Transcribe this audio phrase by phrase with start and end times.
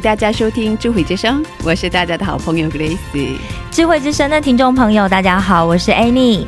[0.00, 2.96] 迎大家收听智慧之声，我是大家的好朋友 Grace。
[3.70, 6.46] 智慧之声的听众朋友，大家好，我是 Annie。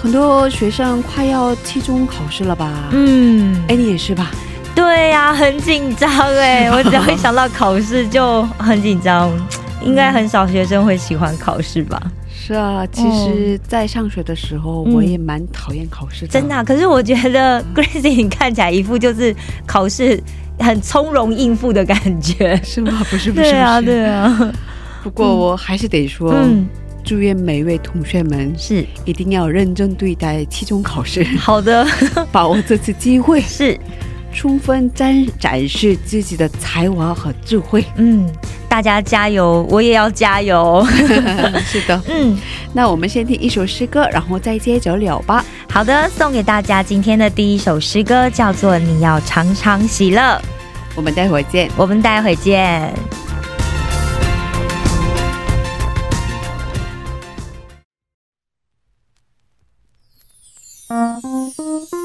[0.00, 2.72] 很多学生快要期中考试了吧？
[2.92, 4.30] 嗯，，Annie 也是吧？
[4.76, 9.28] 对呀、很紧张哎， 我只要一想到考试就很紧张。
[9.82, 12.00] 应该很少学生会喜欢考试吧？
[12.32, 16.28] 是啊，其实，在上学的时候，嗯我也蛮讨厌考试的。
[16.28, 19.34] 真的啊、可是我觉得 Grace 你看起来一副就是
[19.66, 20.22] 考试
[20.62, 22.58] 很从容应付的感觉。
[22.62, 23.04] 是吗？
[23.10, 24.52] 不是， 不是，对啊，对啊，
[25.02, 26.66] 不过我还是得说，嗯，
[27.04, 31.86] 祝愿每一位同学们是一定要认真对待期中考试， 好的，
[32.30, 33.78] 把握这次机会，是
[34.32, 37.84] 充分展展示自己的才华和智慧。
[37.96, 38.26] 嗯，
[38.68, 40.82] 大家加油，我也要加油。
[41.66, 42.38] 是的，嗯，
[42.72, 45.44] 那我们先听一首诗歌，然后再接着聊吧。
[45.72, 50.20] 好的，送给大家今天的第一首诗歌叫做《你要常常喜乐》，
[50.94, 51.70] 我们待会儿见。
[51.78, 52.92] 我们待会见。
[60.90, 62.01] 你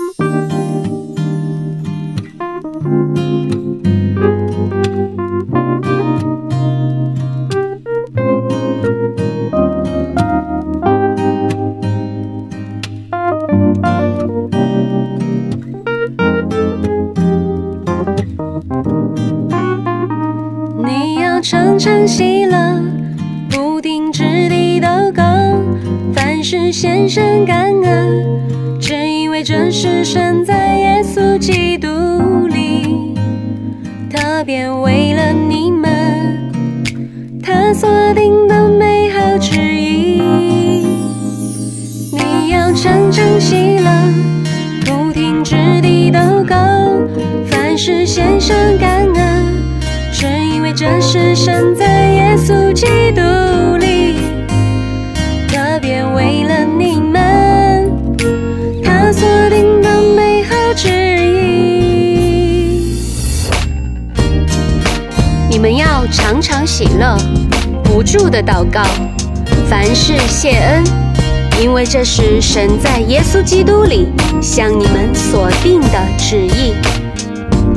[72.60, 74.08] 神在耶稣基督里
[74.42, 76.74] 向你们所定的旨意。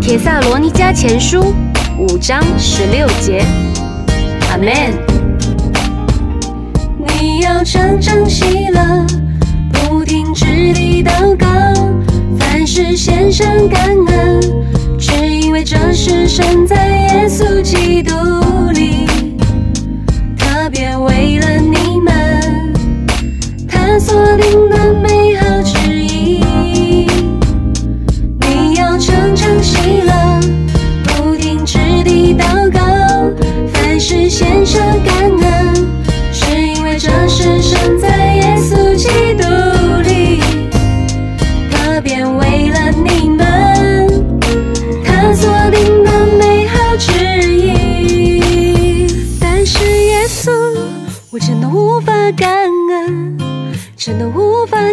[0.00, 1.54] 帖萨罗尼迦前书
[1.98, 3.44] 五章十六节，
[4.50, 4.70] 阿门。
[6.96, 9.06] 你要常常喜乐，
[9.70, 11.46] 不停止地祷告，
[12.38, 14.40] 凡事献上感恩，
[14.98, 18.14] 只因为这是神在耶稣基督
[18.72, 19.06] 里，
[24.50, 24.79] 所定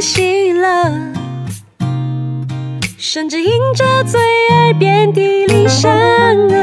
[0.07, 0.91] 起了。
[2.97, 4.19] 甚至因着罪
[4.51, 6.55] 而遍体鳞伤啊！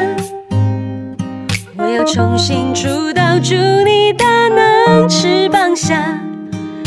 [1.77, 6.21] 我要重新出道，祝你大能翅膀下，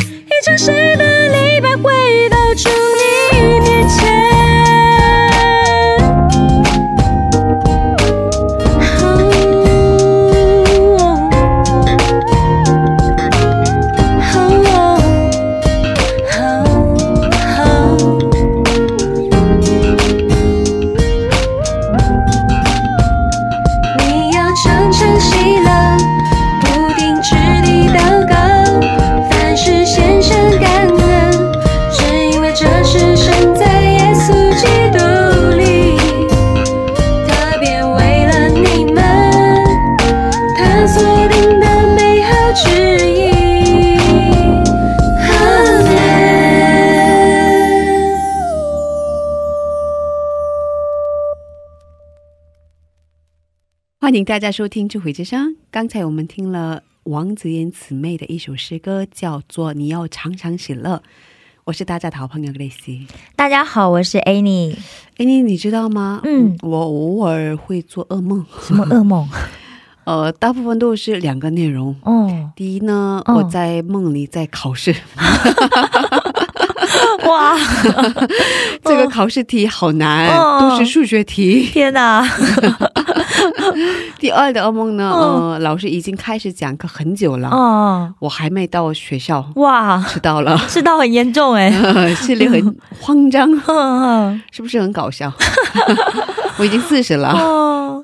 [0.06, 2.70] 一场谁的礼拜回到主
[54.08, 55.50] 欢迎大家收听《智慧之声》。
[55.70, 60.96] 刚才我们听了王子妍姊妹的一首诗歌，叫做《你要常常喜乐》。
[61.66, 63.06] 我是大家的好朋友 Grace。
[63.36, 64.78] 大家好，我是 Annie。
[65.18, 66.22] Annie，你知道吗？
[66.24, 69.28] 嗯我偶尔会做噩梦，什么噩梦？
[70.06, 71.94] 呃，大部分都是两个内容。
[72.04, 74.96] 哦，第一呢，哦我在梦里在考试，
[77.28, 77.56] 哇，
[78.84, 81.68] 这个考试题好难，哦都是数学题。
[81.72, 82.28] 天哪！
[84.20, 91.70] 第二的噩梦呢，老师已经开始讲课很久了，哦，我还没到学校，哇，迟到了， 迟到很严重哎。
[92.16, 95.32] 心里很慌张，嗯是不是很搞笑？
[96.58, 98.04] 我已经四十了，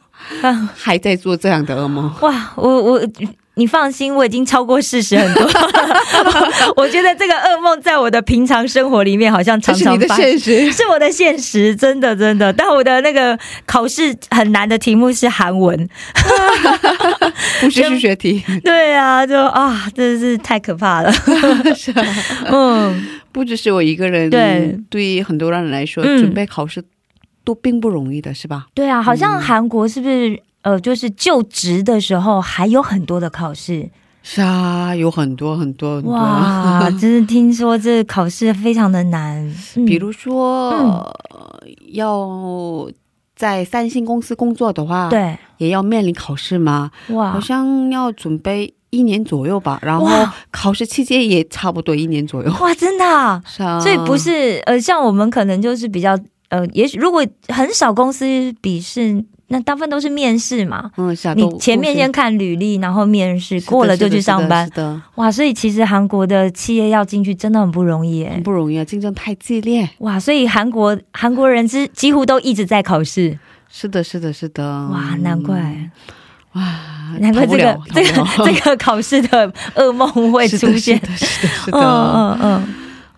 [0.75, 2.11] 还在做这样的噩梦。
[2.21, 3.01] 哇，我我。
[3.55, 5.43] 你放心，我已经超过事实很多。
[6.75, 10.25] 我觉得这个噩梦在我的平常生活里面好像常常发生。
[10.37, 12.51] 现实，是我的现实，真的真的。
[12.53, 15.87] 但我的那个考试很难的题目是韩文，
[17.61, 21.11] 不是数学题， 对啊，就啊，真的是太可怕了。
[21.75, 22.05] 是啊，
[22.49, 26.83] 嗯，不只是我一个人，对，对于很多人来说，嗯准备考试
[27.43, 28.65] 都并不容易的，是吧？
[28.73, 33.89] 对啊，好像韩国是不是呃，就是就职的时候还有很多的考试？
[34.25, 39.45] 是啊，有很多很多很多，哇， 真是听说这考试非常的难。
[39.75, 41.13] 嗯比如说、
[41.91, 42.89] 要
[43.35, 46.89] 在三星公司工作的话，，对，也要面临考试吗？
[47.09, 50.07] 哇，好，像要准备一年左右吧，然后
[50.51, 52.53] 考试期间也差不多一年左右。
[52.61, 56.17] 哇，真的、啊，是啊，所以不是呃，像我们可能就是比较
[56.47, 59.21] 呃，也许如果很少公司笔试，
[59.53, 60.89] 那大部分都是面试嘛。
[60.97, 64.71] 嗯，你前面先看履历，然后面试过了就去上班是。
[64.71, 68.41] 的，哇，所以其实韩国的企业要进去真的很不容易耶很。
[68.41, 69.87] 不容易啊，竞争太激烈。
[69.99, 73.37] 哇，所以韩国韩国人之几乎都一直在考试。
[73.69, 74.63] 是的，是的，是的。
[74.89, 75.91] 哇，难怪，嗯
[76.53, 76.63] 哇，
[77.19, 80.99] 难怪这个这个这个考试的噩梦会出现。
[80.99, 81.79] 是的，是的，是的。
[81.79, 82.67] 嗯嗯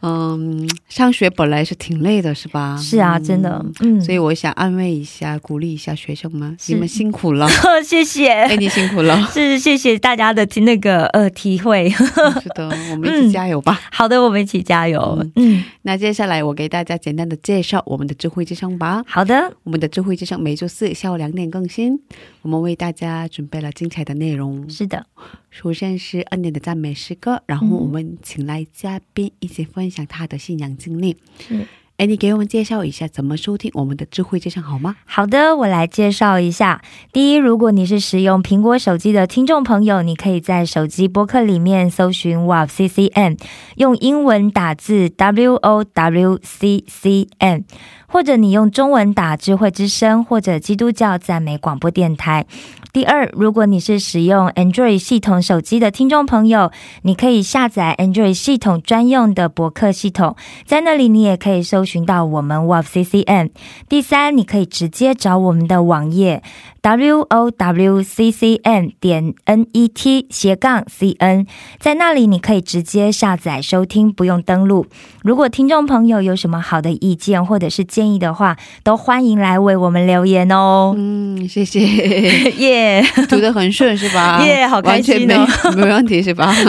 [0.06, 2.76] 嗯，上学本来是挺累的，是吧？
[2.78, 3.98] 嗯，是啊，真的嗯。
[3.98, 7.48] 嗯，所以我想安慰一下，鼓励一下学生们，你们辛苦了，
[7.84, 8.30] 谢谢。
[8.30, 9.20] 哎，你辛苦了。
[9.34, 11.90] 是谢谢大家的那个呃体会。
[11.90, 13.80] 是的，我们一起加油吧。
[13.92, 15.26] 好的，我们一起加油。
[15.36, 19.04] 嗯，那接下来我给大家简单的介绍我们的智慧之声吧。
[19.08, 22.00] 好的，我们的智慧之声每周四下午两点更新，
[22.46, 24.70] 我们为大家准备了精彩的内容。
[24.70, 25.08] 是的，
[25.50, 31.18] 首先是恩典的赞美诗歌，然后我们请来嘉宾一起分享他的信仰经历。
[31.40, 31.66] 是
[31.98, 34.98] 哎，你给我们介绍一下怎么收听我们的智慧之声好吗？
[35.06, 36.82] 好的，我来介绍一下。
[37.14, 43.38] 第一，如果你是使用苹果手机的听众朋友，你可以在手机播客里面搜寻 WOW CCM，
[43.78, 47.62] 用英文打字 W O W C C M，
[48.08, 52.46] 或者你用中文打智慧之声或者基督教赞美广播电台。
[52.92, 63.52] 第二，如果你是使用 Android 系统手机的听众朋友，你可以下载 Android 系统专用的博客系统，在那里你也可以搜寻到我们 WOWCCN。
[63.88, 66.42] 第三，你可以直接找我们的网页
[66.82, 71.46] w o w c c n 点 n e t 斜杠 c n，
[71.80, 74.86] 在那里你可以直接下载收听，不用登录。
[75.24, 80.94] 如果听众朋友有什么好的意见或者是建议的话，都欢迎来为我们留言哦。
[80.98, 81.80] 嗯，谢谢，
[82.58, 84.44] 耶、读得很顺是吧？
[84.46, 86.54] 耶好开心哦没没问题是吧？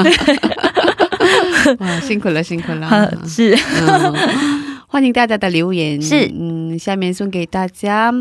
[1.81, 2.89] 哇，辛苦了，辛苦了。
[2.89, 6.00] 呃是嗯，欢迎大家的留言。
[6.00, 8.12] 是嗯，下面送给大家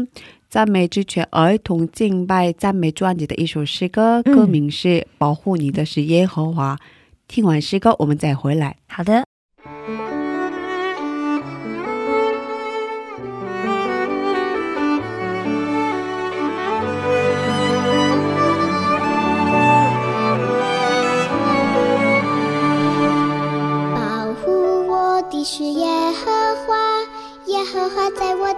[0.49, 6.75] 赞美之泉儿童敬拜赞美专辑的一首诗歌，嗯歌名是《保护你的是耶和华》。
[7.27, 8.77] 听完诗歌，我们再回来。
[8.87, 9.25] 好的。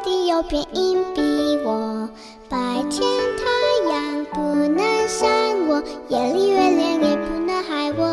[0.08, 2.08] 你右边硬蔽我
[2.48, 2.58] 白
[2.90, 3.02] 天
[3.36, 5.30] 太阳不能伤
[5.68, 8.08] 我夜里月亮也不能害我。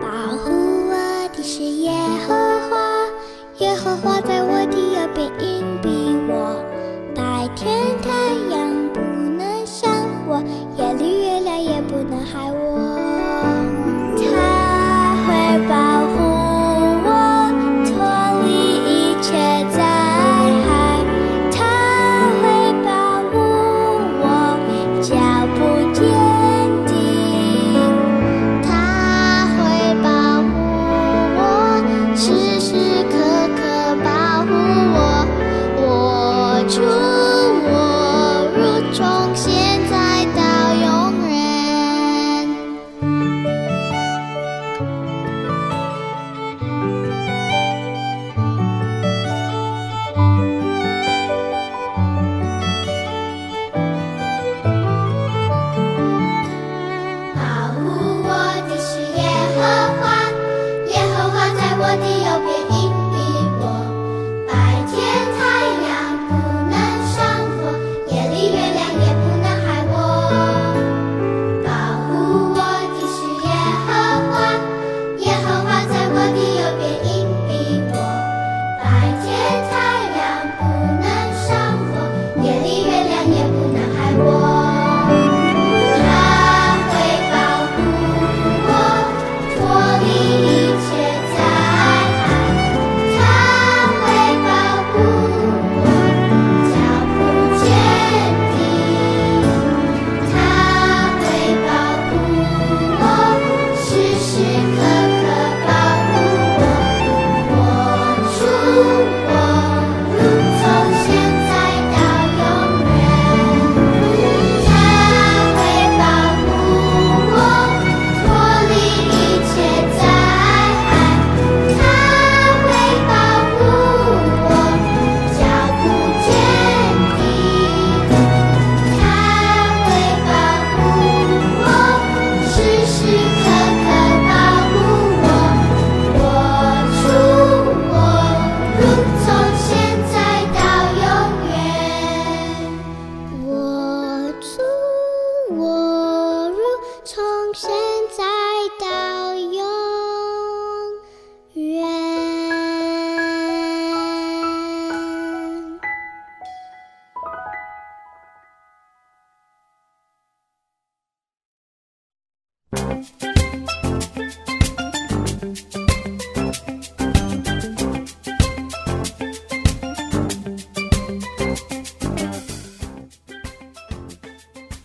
[0.00, 1.90] 保护我的是耶
[2.24, 2.34] 和
[2.70, 2.78] 华
[3.58, 6.62] 耶和华在我的右边硬蔽我
[7.16, 8.08] 白天太
[8.54, 9.90] 阳不能伤
[10.28, 10.40] 我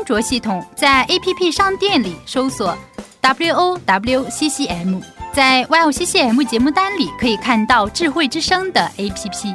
[0.00, 2.74] 安卓系统在 APP 商店里搜索
[3.20, 4.98] W O W C C M，
[5.30, 9.54] 在 “WowCCM” 节目单里可以看到智慧之声的 APP。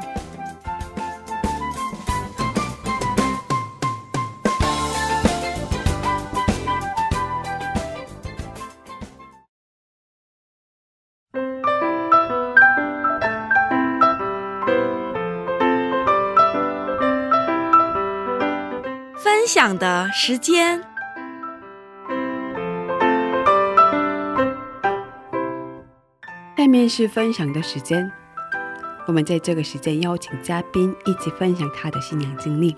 [19.55, 20.81] 分享的时间。
[26.57, 28.11] 下面是分享的时间，
[29.07, 32.75] 我们在这个时间邀请嘉宾一起分享他的新娘经历。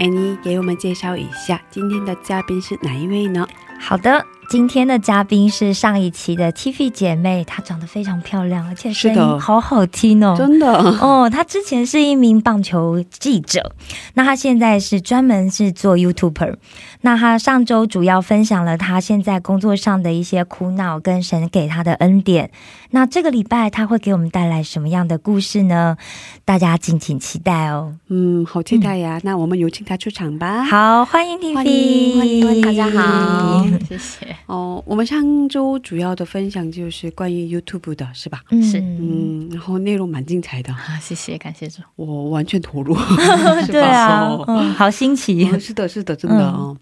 [0.00, 3.46] Annie 给我们介绍一下今天的嘉宾是哪一位呢？
[3.78, 10.36] 好的，今天的嘉宾是上一期的 Tiffy 姐妹，她长得非常漂亮，而且声音好好听哦。
[10.38, 13.74] 真的，哦，她之前是一名棒球记者，
[14.14, 16.56] 那她现在是专门是做 YouTuber。
[17.00, 22.52] 那她上周主要分享了她现在工作上的一些苦恼跟神给她的恩典。
[22.90, 25.96] 那这个礼拜她会给我们带来什么样的故事呢？
[26.44, 27.96] 大家敬请期待哦。
[28.08, 29.20] 嗯，好期待呀！
[29.24, 30.64] 那我们有请她出场吧。
[30.64, 34.35] 好，欢迎 Tiffy，欢迎欢迎欢迎大家好，谢谢。
[34.46, 38.42] 哦，我们上周主要的分享就是关于 YouTube 的，是吧？
[38.50, 41.82] 嗯是嗯，然后内容蛮精彩的，啊，谢谢，感谢主。
[41.96, 42.94] 我完全投入。
[43.66, 45.44] 对啊哦，嗯，好新奇。
[45.50, 46.76] 哦是的，是的，真的哦。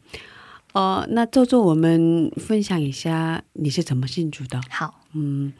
[0.72, 4.60] 呃，那周周，我们分享一下你是怎么信主的？
[4.68, 5.52] 好，嗯，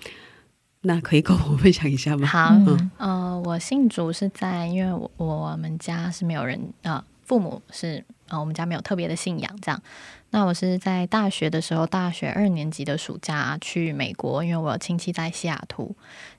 [0.82, 2.26] 那可以跟我分享一下吗？
[2.26, 9.80] 好，嗯呃，我信主是在，因为我我们家是没有人，呃，父母是，呃，我们家没有特别的信仰，这样。
[10.34, 15.94] 那我是在大学的时候，大学二年级的暑假去美国，因为我有亲戚在西雅图。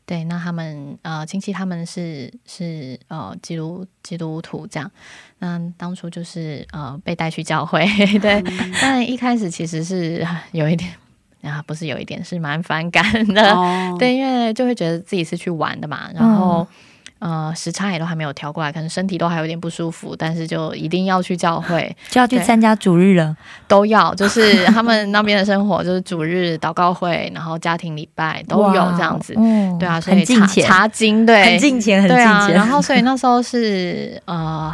[0.06, 4.92] 对，那他们呃亲戚他们是是呃基督基督徒这样。
[5.40, 7.88] 那当初就是呃被带去教会，
[8.20, 8.44] 对，
[8.82, 10.92] 但一开始其实是有一点
[11.42, 13.02] 啊，不是有一点是蛮反感
[13.34, 16.68] 的，哦，对，因为就会觉得自己是去玩的嘛，然后、
[17.20, 23.36] 呃时差也都还没有调过来，可能身体都还有点不舒服，但是就一定要去教会， 就要去参加主日了。
[23.68, 32.18] 都要，就是他们那边的生活就是主日祷告会，然后家庭礼拜都有这样子，嗯对啊，所以查查经对，很近前，很近
[32.48, 32.54] 前。
[32.54, 34.74] 然后所以那时候是呃，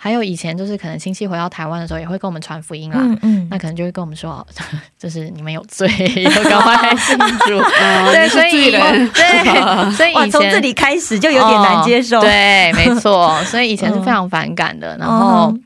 [0.00, 2.96] 还有以前就是可能亲戚回到台湾的时候也会跟我们传福音啦。
[3.00, 4.46] 嗯嗯，那可能就会跟我们说，
[4.96, 5.88] 就是你们有罪，
[6.22, 7.58] 要赶快信主。
[7.58, 12.18] 哦对，所以对，所以，以前从这里开始就有点难接受。
[12.18, 15.64] 哦对，没错，所以以前是非常反感的，然后嗯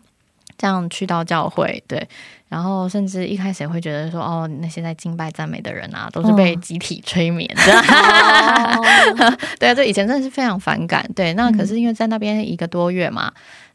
[0.57, 2.09] 这样去到教会，对。
[2.49, 7.63] 然后甚至一开始也会觉得说，哦，那些在敬拜赞美的人啊，都是被嗯集体催眠的。
[9.59, 11.03] 对啊，这以前真的是非常反感。
[11.17, 13.33] 对，那可是因为在那边一个多月嘛，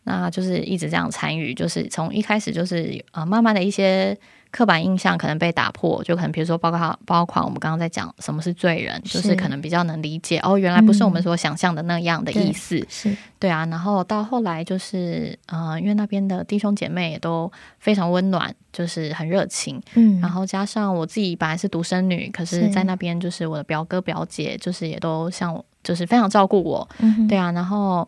[0.07, 4.17] 那就是一直这样参与，就是从一开始就是呃，慢慢的一些
[4.51, 12.81] 刻板印象可能被打破，就可能比如说包括包括我们刚刚在讲什么是罪人，就是是可能比较能理解哦，原来不是我们所想象的那样的意思。
[12.89, 19.81] 是对啊，然后到后来就是呃，因为那边的弟兄姐妹也都非常温暖，就是很热情。
[19.95, 26.87] 嗯然后加上我自己本来是独生女，可是是在那边就是我的表哥表姐，就是也都像我，就是非常照顾我。
[26.99, 28.07] 嗯对啊，然后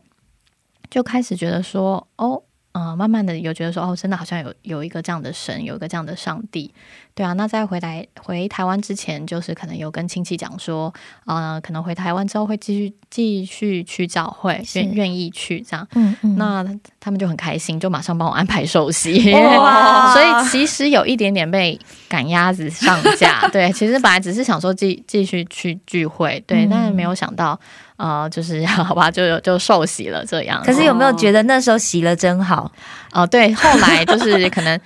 [0.89, 6.73] 就开始觉得说，哦，呃，慢慢的有觉得说，哦，真的好像有有一个这样的神，有一个这样的上帝，
[7.15, 7.33] 对啊。
[7.33, 10.93] 那在回来回台湾之前，就是可能有跟亲戚讲说，
[11.25, 15.87] 呃，可能回台湾之后会继续继续去教会，愿愿意去这样。
[15.95, 16.65] 嗯嗯那
[16.99, 19.33] 他们就很开心，就马上帮我安排寿喜。
[19.33, 23.47] 哇所以其实有一点点被赶鸭子上架。
[23.51, 27.59] 对，其实本来只是想说继继续去聚会，对，嗯但是没有想到，
[27.97, 30.61] 呃，就是 好吧，就就受洗了这样。
[30.63, 32.71] 可是有没有觉得那时候洗了真好？
[33.11, 34.79] 哦，对，后来就是可能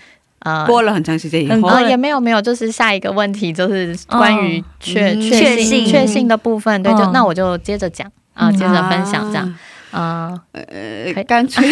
[0.44, 0.66] 呃。
[0.66, 5.22] 过了很长时间以后，呃，也没有没有，就是下一个问题就是关于确嗯。
[5.22, 9.56] 确信确信的部分，对，就嗯那我就接着讲啊，接着分享这样，
[9.92, 11.64] 啊，呃干脆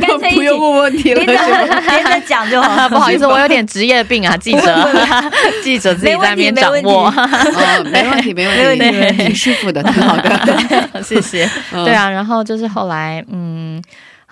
[0.00, 2.88] 干 脆不用问问题了，连着讲就好。
[2.88, 4.88] 不好意思， 我有点职业病啊， 记者，
[5.62, 11.02] 记者自己在那边掌握，哦，没问题，没问题，挺舒服的，挺好的。
[11.02, 11.48] 谢谢。
[11.72, 11.84] 嗯。
[11.84, 13.82] 对啊，然后就是后来，嗯。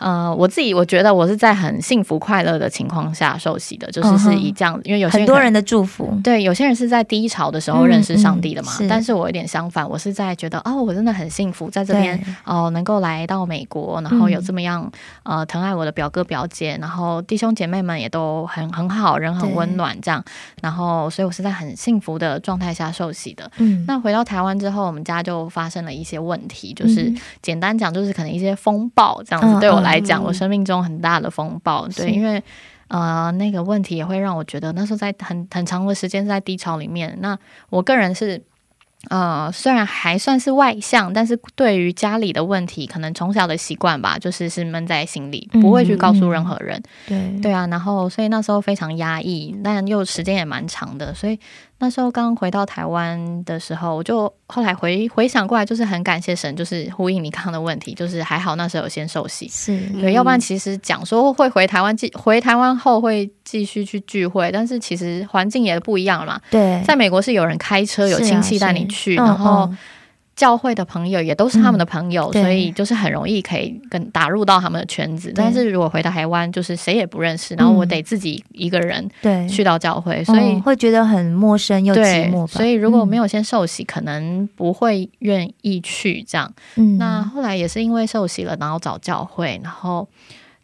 [0.03, 8.89] 呃，我自己我觉得我是在很幸福快乐的情况下受洗的，就是是以这样，因为有些很多人的祝福，对，有些人是在低潮的时候嗯认识上帝的嘛，嗯是。
[8.89, 12.35] 但是我有点相反，我是在觉得哦，我真的很幸福，在这边对。
[12.45, 14.43] 哦、能够来到美国，然后有嗯。
[14.43, 14.91] 这么样、
[15.23, 20.23] 呃疼爱我的表哥表姐，然后弟兄姐妹们也都很很好，人很温暖这样，
[20.61, 23.49] 然后所以我是在很幸福的状态下受洗的。
[23.59, 29.59] 嗯，那回到台湾之后，我们家就发生了一些问题，就是嗯简单讲，就是可能一些风暴这样子。
[29.59, 32.43] 嗯对我来讲，嗯我生命中很大的风暴，对，因为
[32.89, 37.17] 呃那个问题也会让我觉得那时候在很很长的时间在低潮里面。
[37.21, 37.39] 那
[37.71, 38.43] 我个人是。
[39.11, 46.81] 呃，虽然还算是外向，但是对于家里的问题，可能从小的习惯吧，就是是闷在心里，不会去告诉任何人。
[47.09, 51.37] 对对啊，然后所以那时候非常压抑，但又时间也蛮长的，所以
[51.83, 59.77] 那时候刚回到台湾的时候，我就后来回回想过来，就是很感谢神，就是呼应你刚刚的问题，就是还好那时候有先受洗，是。
[60.01, 69.69] 对，要不然其实讲说会回台湾继回台湾后会继续去聚会，但是其实环境也不一样了嘛，对，在美国是有人开车，有亲戚带你去，嗯然后。
[69.69, 69.79] 嗯
[70.43, 75.33] 教会的朋友也都是他们的朋友，对所以就是很容易可以跟打入到他们的圈子。
[75.37, 82.47] 但是如果回到台湾，就是谁也不认识，然后我得自己一个人对，去到教会，所以嗯会觉得很陌生又寂寞，吧。
[82.49, 86.53] 所以如果没有，有先受洗，可能不会愿意去这样。
[86.75, 90.09] 嗯那后来也是因为受洗了，然后找教会，然后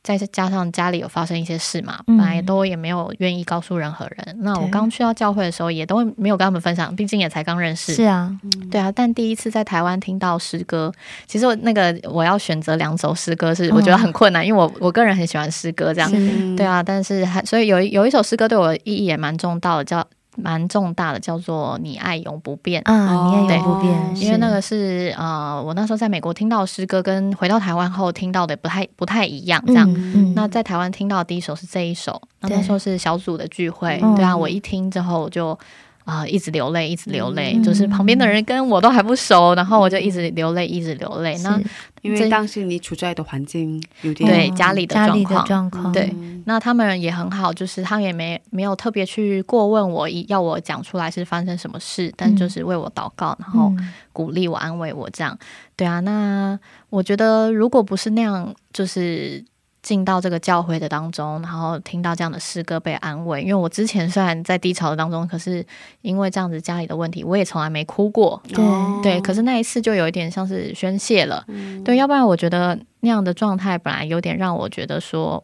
[0.02, 4.36] 再加上家里有发生一些事嘛，嗯本来都也没有愿意告诉任何人。
[4.40, 7.94] 那我刚去到教会的时候，也都没有跟他们分享，毕竟也才刚认识。
[7.94, 8.34] 是啊，
[8.70, 10.92] 对啊，但第一次在台湾听到诗歌，
[11.26, 16.10] 其实我那个我要选择两首诗歌是我觉得很困难，因为我我个人很喜欢诗歌这样。
[16.56, 20.06] 对啊，但是还所以有有一首诗歌对我的意义也蛮重大的，叫
[20.42, 22.82] 蛮重大的，叫做《你爱永不变》。
[22.90, 29.88] 啊，你爱永不变，哦因为那个是呃，我那时候在美国听到诗歌，跟回到台湾后听到的不太不太一样，这样。
[29.92, 35.58] 嗯嗯那在台湾听到的第一首是这一首，那那时候是小组的聚会，嗯对啊，我一听之后我就
[36.08, 37.62] 啊、一直流泪，一直流泪，嗯。
[37.62, 41.36] 就是旁边的人跟我都还不熟，然后我就一直流泪，一直流泪。
[41.44, 41.64] 那是
[42.00, 46.14] 因为当时你处在的环境有点对嗯家里的家里的状况状况，对
[46.46, 53.92] 那他们也很好，就是他们也没没有特别去过问我，要我讲出来是发生什么事，但就是为我祷告，然后嗯。
[54.10, 55.38] 鼓励我、安慰我这样。
[55.76, 56.58] 对啊，那
[56.90, 59.44] 我觉得如果不是那样，就是
[59.88, 65.64] 进到这个教会的当中，然后听到这样的诗歌被安慰，因为我之前虽然在低潮的当中，可是
[66.02, 68.38] 因为这样子家里的问题，我也从来没哭过。
[68.46, 68.62] 对。
[68.62, 69.00] 哦。
[69.02, 71.42] 对，可是那一次就有一点像是宣泄了，
[71.86, 75.42] 对，要不然我觉得那样的状态本来有点让我觉得说，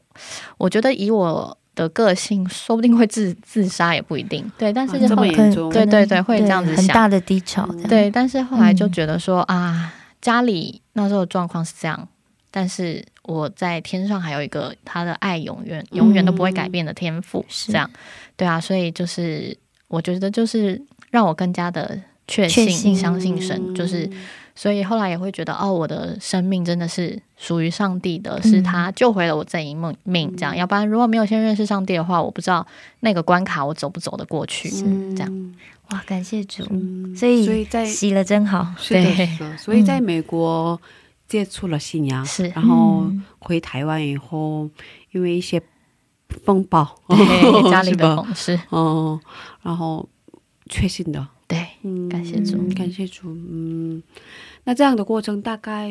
[0.58, 5.72] 我觉得以我的个性，说不定会自自杀也不一定，对，但是啊这么后来严重。
[5.72, 8.92] 对对对会这样子想很大的低潮，对，但是后来就嗯。
[8.92, 12.06] 觉得说、啊，家里那时候的状况是这样，
[12.50, 17.72] 但是我在天上还有一个他的爱，永远永远都不会改变的天赋，是。
[17.72, 17.90] 这样，
[18.36, 19.56] 对啊，所以就是
[19.88, 24.08] 我觉得就是让我更加的确信信相信神，就是。
[24.56, 30.56] 所以后来也会觉得，哦，我的生命真的是属于上帝的，是他救回了我这一命命，这样。
[30.56, 32.64] 要不然如果没有先认识上帝的话，我不知道
[33.00, 34.70] 那个关卡我走不走得过去，
[35.16, 35.54] 这样。
[35.90, 40.80] 哇，感谢主，嗯所以所以在洗了真好，是的，对，所以在美国
[41.26, 42.48] 接触了信仰，是。
[42.48, 43.22] 然后嗯。
[43.38, 44.70] 回台湾以后，
[45.12, 45.62] 因为一些
[46.44, 47.16] 风暴，对，
[47.70, 49.20] 家里的同事，哦，
[49.62, 50.08] 然后
[50.70, 52.56] 确信的，对，嗯，感谢主。
[52.74, 54.02] 感谢主，嗯，
[54.64, 55.90] 那这样的过程大概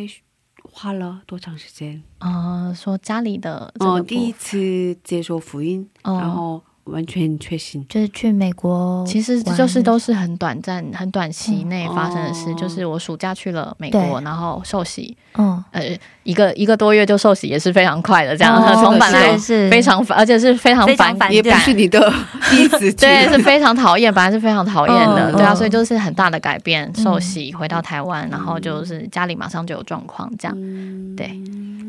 [0.64, 2.02] 花了多长时间？
[2.18, 6.18] 呃，说家里的这哦，个第一次接受福音，哦。
[6.20, 12.52] 然后完全确信，就是去美国，其实就是都是很短暂、很短期内发生的事。
[12.52, 12.56] 哦。
[12.60, 15.82] 就是我暑假去了美国，然后受洗，嗯，呃，
[16.24, 18.36] 一个一个多月就受洗，也是非常快的。
[18.36, 19.70] 这样，哦从本来是是。
[19.70, 22.14] 非常烦，而且是非常反非常反也不是你的
[22.50, 25.56] 第一次， 对，是非常讨厌，本来是非常讨厌的，嗯对啊，嗯。
[25.56, 26.92] 所以就是很大的改变。
[26.98, 27.04] 嗯。
[27.04, 31.16] 受洗回到台湾，然后就是家里马上就有状况，这样，嗯。
[31.16, 31.32] 对，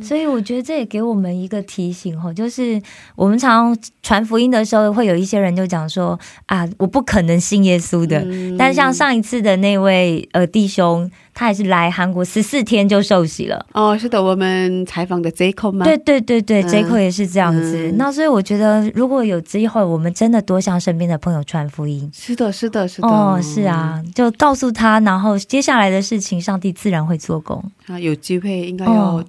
[0.03, 2.81] 所以我觉得这也给我们一个提醒哦，就是
[3.17, 8.21] 我们常常传福音的时候，候会有一些人就讲说啊，我不可能信耶稣的。
[8.21, 13.67] 嗯但像上一次的那位呃弟兄，他也是来韩国十四天就受洗了。
[13.73, 15.85] 哦，是的，我们采访的 Jacob 吗？
[15.85, 17.89] 对对对对嗯 j a c o 也是这样子。
[17.91, 22.09] 嗯那所以我觉得，如果有机会，我们真的多向身边的朋友传福音。
[22.15, 23.09] 是的，是的，是的。
[23.09, 27.63] 哦，是啊，就告诉他，然后接下来的事情，上帝自然会做工。
[27.87, 29.25] 啊，有机会应该要哦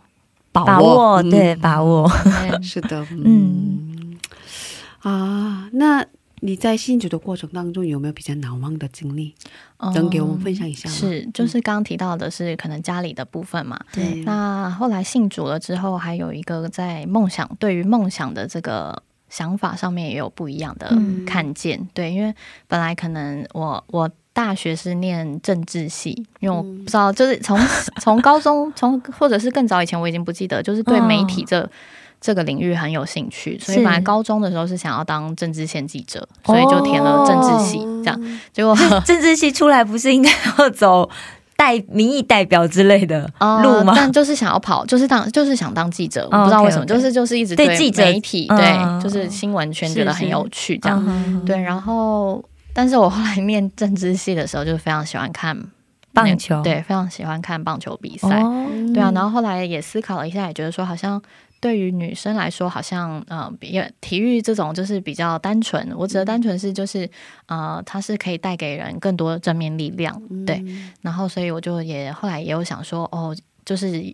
[0.52, 2.10] 把握，把握，嗯对，把握。
[2.24, 3.95] 对 是的，嗯嗯
[5.10, 6.04] 啊，那
[6.40, 9.36] 你在信主的过程当中有没有比较难忘的经历？
[9.94, 10.96] 能给我们分享一下吗？
[10.96, 13.80] 嗯是，就是刚刚提到的是可能家里的部分嘛。
[13.94, 21.88] 对那后来信主了之后，还有一个在梦想，对于梦想的这个想法上面也有不一样的嗯看见。
[21.94, 22.34] 对，因为
[22.68, 27.60] 本来可能我我大学是念政治系，因为我不知道，就是从
[28.02, 31.70] 从高中从或者是更早以前，我已经不记得，就是对媒体这。
[32.22, 38.20] 这个领域很有兴趣，所以是本来高中的时候是想要当政治线记者，所以就填了政治系，这样
[38.52, 38.76] 结果
[39.06, 41.10] 政治系出来不是应该要走
[41.56, 43.94] 代民意代表之类的呃路吗？
[43.96, 51.04] 但就是想要跑，就是当就是想当记者，我哦不知道为什么就是就是一直对记者媒体，嗯对，就是新闻圈觉得很有趣这样。
[51.08, 55.58] 嗯对，然后但是我后来念政治系的时候，就非常喜欢看
[56.14, 58.42] 棒球对，非常喜欢看棒球比赛。
[58.42, 61.22] 哦，对啊，然后后来也思考了一下，也觉得说好像。
[61.66, 65.92] 对于女生来说，好像呃，比体育这种就是比较单纯。
[65.98, 67.10] 我指的单纯是就是
[67.48, 70.64] 呃，它是可以带给人更多正面力量，对。
[71.02, 74.14] 然后，所以我就也后来也有想说，哦，就是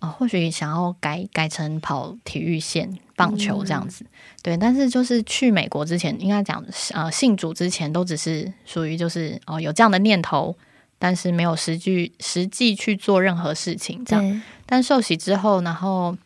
[0.00, 4.04] 呃，或许想要改改成跑体育线棒球这样子，
[4.42, 4.56] 对。
[4.56, 6.60] 但是就是去美国之前，应该讲
[6.94, 10.52] 呃信主之前，都只是属于就是哦有这样的念头，
[10.98, 14.42] 但是没有实际实际去做任何事情这样。
[14.66, 16.16] 但受洗之后，然后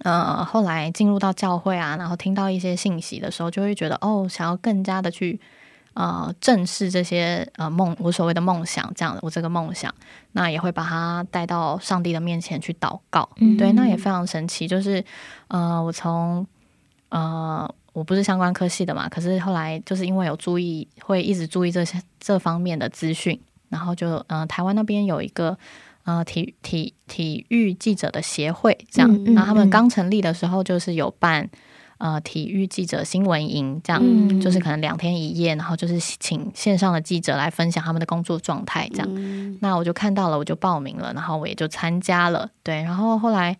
[0.00, 5.40] 呃，后来进入到教会啊，然后听到一些信息的时候，就会觉得哦，想要更加的去
[5.94, 9.92] 呃正视这些呃梦，我所谓的梦想，这样的我这个梦想，
[10.32, 13.28] 那也会把它带到上帝的面前去祷告。
[13.36, 15.04] 嗯对，那也非常神奇，就是
[15.48, 16.46] 呃，我从
[17.08, 17.68] 呃。
[17.94, 25.58] 我不是相关科系的嘛，可是后来就是因为有注意，会一直注意这些这方面的资讯，然后就呃，台湾那边有一个
[26.08, 29.70] 呃体体体育记者的协会，这样，那他们嗯。
[29.70, 31.46] 刚成立的时候就是有办
[31.98, 34.40] 呃体育记者新闻营，这样，嗯。
[34.40, 39.08] 就是可能两天一夜，然后就是请线上的记者来分享他们的工作状态，这样。
[39.14, 39.58] 嗯。
[39.60, 43.54] 那我就看到了，我就报名了，然后我也就参加了，对，然后后来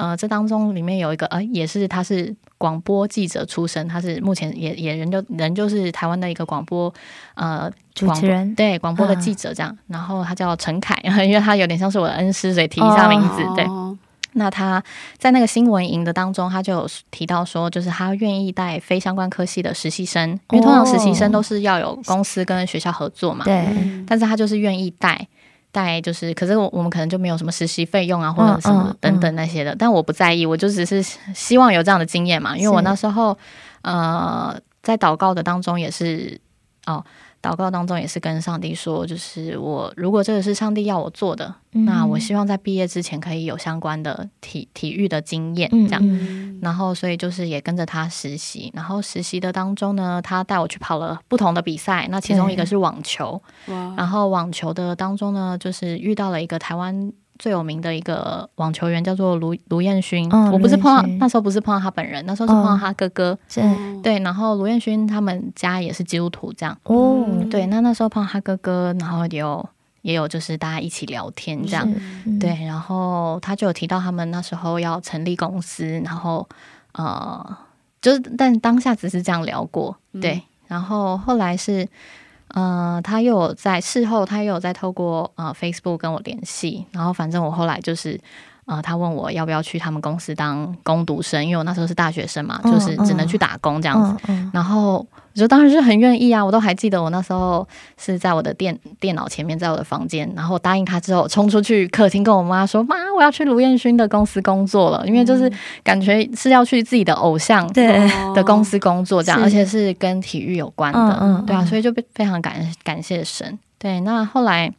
[0.00, 6.92] 呃，这当中里面有一个呃，也是他是广播记者出身，他是目前也也人就人就是台湾的一个广播
[7.34, 8.54] 呃主持人。
[8.54, 13.64] 对广播的嗯记者这样，然后他叫陈凯， 因为他有点像是我的恩师，所以提一下名字，对。
[13.66, 13.98] 哦
[14.34, 14.80] 那他
[15.18, 23.66] 在那个新闻营的当中，他就有提到说，就是他愿意带非相关科系的实习生，因为通常实习生都是要有公司跟学校合作嘛，对，
[24.06, 25.26] 但是他就是愿意带。
[25.72, 31.02] 带就是，可是我我们可能就没有什么实习费用啊，或者什么等等那些的，但我不在意，我就只是
[31.34, 33.36] 希望有这样的经验嘛，因为我那时候
[33.82, 36.40] 呃在祷告的当中也是
[36.86, 37.04] 哦，
[37.42, 41.84] 祷告当中也是跟上帝说，就是我如果这个是上帝要我做的，嗯。
[41.84, 46.02] 那我希望在毕业之前可以有相关的体体育的经验，嗯这样。
[46.04, 46.58] 嗯。
[46.60, 53.40] 然后，所以就是也跟着他实习，然后实习的当中呢，他带我去跑了不同的比赛，那其中一个是网球，
[53.96, 60.28] 然后网球的当中呢，就是遇到了一个台湾最有名的一个网球员，叫做卢卢彦勋。
[60.30, 63.36] 嗯我不是碰到那时候不是碰到他本人，那时候是碰到他哥哥。
[63.48, 63.62] 是
[64.02, 66.76] 对，然后卢彦勋他们家也是基督徒，这样。
[66.84, 69.66] 哦，对，那那时候碰到他哥哥，然后也有
[70.02, 71.90] 也有就是大家一起聊天这样。
[72.26, 76.46] 嗯，对，然后他就有提到他们那时候要成立公司，然后
[76.92, 77.56] 呃，
[78.02, 81.88] 就是但当下只是这样聊过，对，然后后来是
[82.54, 88.20] 呃，他又有在事后他又有在透过呃 Facebook 跟我联系，然后反正我后来就是。
[88.66, 94.24] 呃，他问我要不要去他们公司当工读生，因为我那时候是大学生嘛，嗯就是只能去打工这样子。
[94.28, 94.98] 嗯嗯然后
[95.32, 105.50] 我就当然是很愿意啊，我都还记得我那时候是在我的电电脑前面，在我的房间，然后我答应他之后，冲出去客厅跟我妈说：“妈，我要去卢彦勋的公司工作了。”因为就是
[105.82, 113.58] 感觉是要去自己的偶像对，的公司工作，这样，而且是跟体育有关的，嗯嗯对啊，嗯所以就非常感感谢神。
[113.78, 114.70] 对，那后来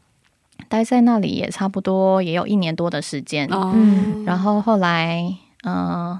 [0.69, 3.71] 待在那里也差不多也有一年多的时间，哦。
[3.75, 4.23] 嗯。
[4.25, 5.23] 然后后来，
[5.63, 6.19] 嗯、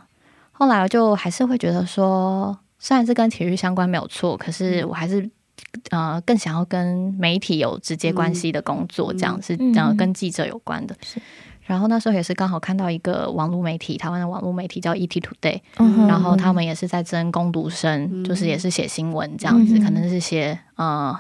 [0.52, 5.30] 后来我就还是会觉得说，虽然是跟体育相关没有错，可是我还是
[5.90, 9.74] 呃更想要跟媒体有直接关系的工作，这样是嗯。
[9.76, 10.96] 呃跟记者有关的。
[11.02, 11.22] 是。
[11.64, 19.84] 然后那时候也是刚好看到一个网络媒体，台湾的网络媒体叫 ET Today，、嗯然后他们也是在征攻读生，就是也是写新闻这样子，嗯。
[19.84, 21.18] 可能是写呃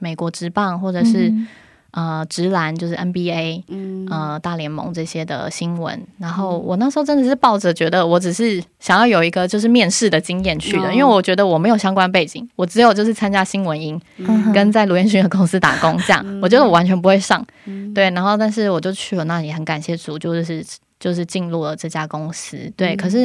[0.00, 1.46] 美国职棒或者是、嗯
[1.92, 4.06] 呃直篮，就是 NBA，嗯。
[4.10, 6.00] 呃大联盟这些的新闻。
[6.18, 14.52] 然后我那时候真的是抱着觉得我只是想要有一个就是面试的经验去的，哦因为我觉得我没有相关背景，我只有就是参加新闻营，嗯。
[14.52, 17.44] 跟在卢彦勋的公司打工这样，我觉得我完全不会上。
[17.66, 17.92] 嗯。
[17.92, 20.64] 对，然后但是我就去了那里，很感谢主，就是
[21.00, 22.72] 就是进入了这家公司。
[22.76, 23.20] 对，可是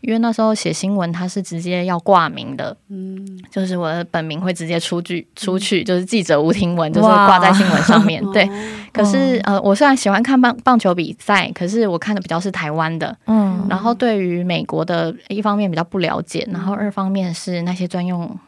[0.00, 3.24] 因为那时候写新闻，它是直接要挂名的，嗯。
[3.50, 8.22] 就是我的本名会直接出具出去，就是记者吴听文，就是挂在新闻上面。
[8.32, 8.52] 对，哦。
[8.92, 13.66] 可是呃，我虽然喜欢看棒棒球比赛，可是我看的比较是台湾的，嗯。
[13.70, 18.38] 然后对于美国的一方面比较不了解，然后二方面是那些专用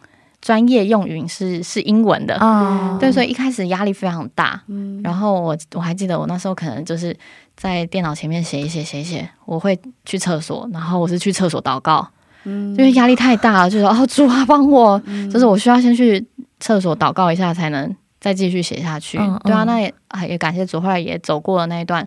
[0.40, 2.36] 专业用语是是英文的。
[2.36, 4.62] 啊，对，所以一开始压力非常大。
[4.68, 7.16] 嗯然后我我还记得我那时候可能就是
[7.56, 12.08] 在电脑前面写一写写一写，我会去厕所，然后我是去厕所祷告，
[12.44, 15.00] 嗯因为压力太大了，就说 哦主啊帮我，
[15.32, 16.24] 就是我需要先去
[16.60, 19.18] 厕所祷告一下才能再继续写下去。
[19.18, 22.06] 嗯对啊，嗯那也啊也感谢主，后来也走过了那一段。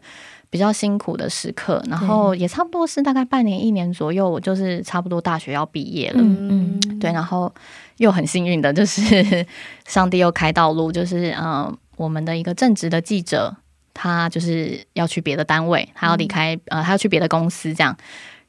[0.52, 6.48] 比较辛苦的时刻，然后也差不多是大概半年一年左右，我就是差不多大学要毕业了，嗯。
[6.50, 7.52] 嗯对，然后
[7.98, 9.44] 又很幸运的就是
[9.88, 13.56] 上帝又开道路，就是嗯、呃我们的一个正直的记者，
[13.94, 17.96] 他就是要去别的单位，他要离开、呃，他要去别的公司这样，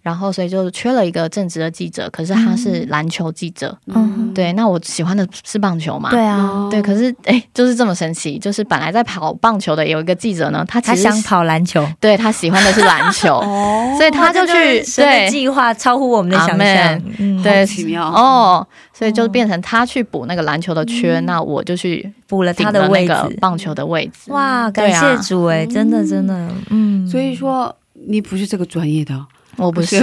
[0.02, 4.30] 然后所以就缺了一个正职的记者，可是他是篮球记者，嗯。
[4.34, 13.94] 对，那我喜欢的是棒球嘛，对啊，对，可是 哎，就是这么神奇，就是本来在跑棒球的有一个记者呢，他其实他想跑篮球，对他喜欢的是篮球， 哦。
[13.98, 17.02] 所以他就去对计划超乎我们的想象。
[17.42, 18.06] 对奇妙。
[18.08, 24.32] 哦，所以就变成他去补那个篮球的缺，那我就去补了他的那个置，棒球的位置。
[24.32, 27.74] 哇，感谢主哎，真的真的，嗯，所以说
[28.06, 29.14] 你不是这个专业的，
[29.56, 30.00] 我不是，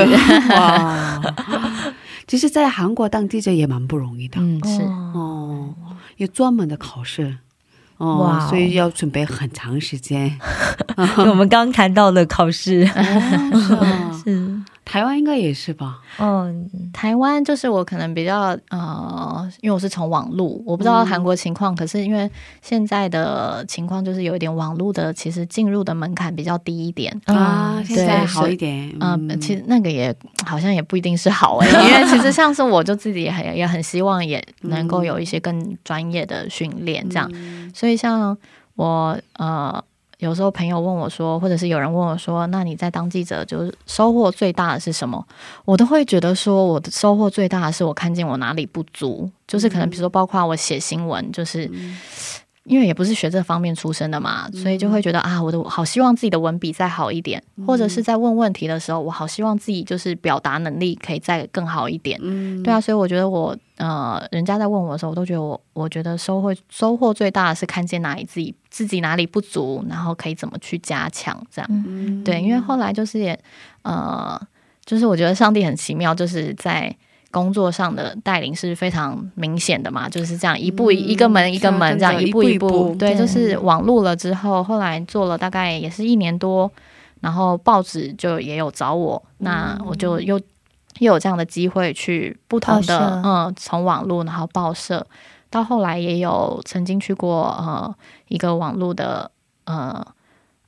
[0.49, 1.21] 哇。
[2.27, 4.37] 其实，在韩国当记者也蛮不容易的。
[4.39, 4.81] 嗯，是。
[4.83, 5.73] 哦。
[5.83, 7.37] 哦，有专门的考试。
[7.97, 10.39] 哦所以要准备很长时间。
[11.17, 12.89] 我们刚谈到的考试。
[12.95, 14.21] 哦 是啊。
[14.23, 15.99] 是，台湾应该也是吧？
[16.17, 22.27] 嗯，台湾就是我可能比较呃，因为我是从网络，我不知道韩国情况，可是因为
[22.63, 27.15] 现在的情况就是有一点网络的，其实进入的门槛比较低一点。
[27.25, 28.91] 啊，嗯现在对好一点。
[28.99, 30.11] 嗯，其实那个也
[30.43, 37.31] 好像也不一定是好哎、因为其实像是我就自己也很也很希望也能够有一些更专业的训练这样，
[37.75, 38.35] 所以像
[38.75, 39.83] 我呃
[40.19, 45.25] 有时候朋友问我说，或者是有人问我说，那你在当记者就是收获最大的是什么？
[45.65, 51.69] 我都会觉得说，我的收获最大的是我看见我哪里不足，就是可能比如说包括我写新闻，就是。
[52.69, 62.19] 因为也不是学这方面出身的嘛，所以就会觉得啊，我的好希望自己的文笔再好一点，或者是在问问题的时候，我好希望自己就是表达能力可以再更好一点。
[62.21, 71.67] 嗯对啊，所以我觉得我呃，人家在问我的时候，我都觉得我我觉得收获收获最大的是看见哪里自己自己哪里不足，然后可以怎么去加强这样。
[71.71, 73.39] 嗯对，因为后来就是也
[73.81, 74.39] 呃，
[74.85, 76.95] 就是我觉得上帝很奇妙，就是在。
[77.31, 86.71] 工作上的带领是非常明显的嘛，就是这样一步一、一个门一个门这样一步一步，对，就是网路了之后，后来做了大概也是一年多，
[87.21, 90.39] 然后报纸就也有找我，那我就又
[90.97, 95.05] 又有这样的机会去不同的嗯，从网络然后报社，
[95.51, 97.95] 到后来也有曾经去过呃
[98.27, 99.29] 一个网络的
[99.65, 100.03] 呃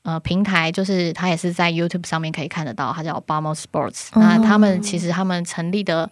[0.03, 6.09] 呃平台，就是它也是在 YouTube 上面可以看得到，它叫 Bamo Sports、那他们其实他们成立的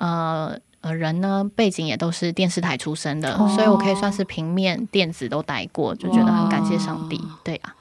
[0.00, 0.58] 呃。
[0.82, 7.20] 呃，人呢背景也都是电视台出身的，哦所以我可以算是平面、电子都带过，就觉得很感谢上帝。
[7.44, 7.76] 对啊，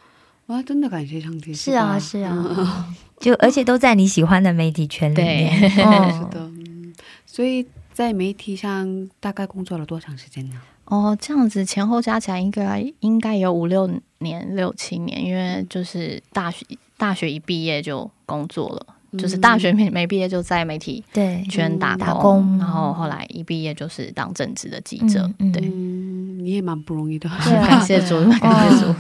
[0.47, 1.53] 哇，真的感谢上帝。
[1.53, 6.93] 是啊是啊，就而且都在你喜欢的媒体圈里面，对 是哦的，嗯，
[7.25, 10.55] 所以在媒体上大概工作了多长时间呢？
[10.84, 16.65] 哦，这样子前后加起来应该应该有五六年、六七年，因为就是大学
[16.97, 18.86] 大学一毕业就工作了，
[19.17, 27.29] 就是大学没没毕业就在媒体对，圈打工，打工然后后来一毕业就是当正职的记者，对，嗯，你也蛮不容易的。
[27.67, 28.95] 感谢主，感谢主。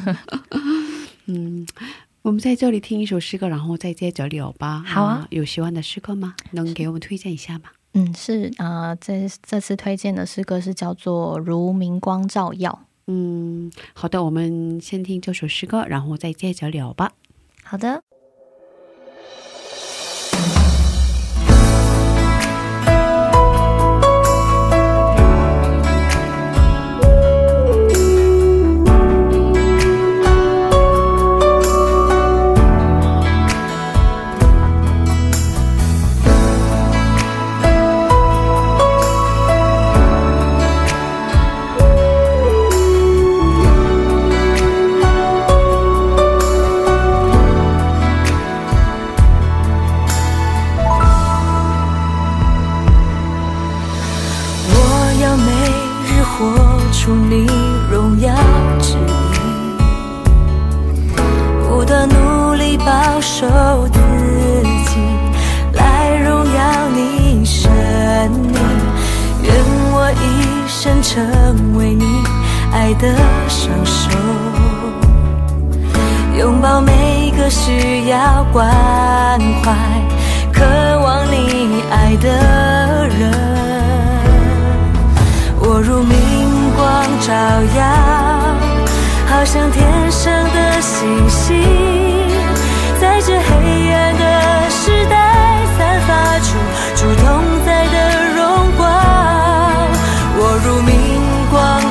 [1.27, 1.67] 嗯，
[2.23, 4.83] 我们在这里听一首诗歌，然后再接着聊吧。
[4.85, 6.33] 好啊有喜欢的诗歌吗？
[6.51, 7.65] 能给我们推荐一下吗？
[7.93, 12.71] 嗯，是呃，这这次推荐的诗歌是叫做《如明光照耀》。
[13.07, 17.11] 嗯，好的，我们先听这首诗歌，然后再接着聊吧。
[17.63, 18.01] 好的，
[70.81, 71.21] 身成
[71.77, 72.23] 为你
[72.71, 73.13] 爱的
[73.49, 74.09] 双手，
[76.37, 78.65] 拥抱每个需要关
[79.61, 79.75] 怀、
[80.53, 80.63] 渴
[81.01, 83.29] 望你爱的人。
[85.59, 87.33] 我如明光照
[87.75, 87.83] 耀，
[89.27, 91.61] 好像天上的星星，
[93.01, 96.55] 在这黑暗的时代散发出
[96.95, 97.48] 主动。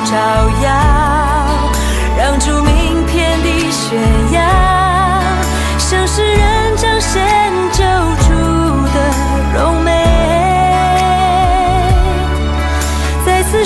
[0.05, 0.15] 照
[0.63, 0.69] 耀
[2.17, 3.99] 让著名天地炫
[4.31, 4.41] 耀
[5.77, 7.21] 像是人将先
[7.71, 7.83] 救
[8.23, 8.33] 出
[8.93, 8.97] 的
[9.53, 9.89] 柔美。
[13.25, 13.65] 再次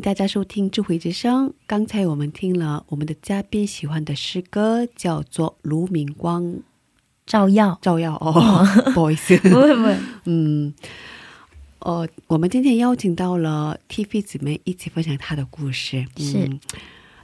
[0.00, 1.52] 大家收听智慧之声。
[1.66, 6.60] 刚才我们听了我们的嘉宾喜欢的诗歌叫做卢明光。
[7.26, 7.78] 照耀。
[7.82, 9.36] 照耀哦 不好意思。
[9.36, 9.96] 不 会不会。
[10.24, 10.72] 嗯。
[11.80, 16.06] 哦我们今天邀请到了 tv 姊妹一起分享她的故事。
[16.16, 16.58] 嗯。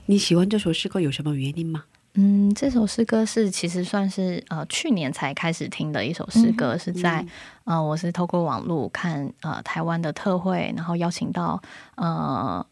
[0.05, 1.85] 你喜欢这首诗歌有什么原因吗？
[2.19, 7.23] 嗯，这首诗歌是其实算是呃去年才开始听的一首诗歌，是在
[7.63, 11.61] 呃我是透过网络看呃台湾的特会，然后邀请到
[11.95, 12.65] 呃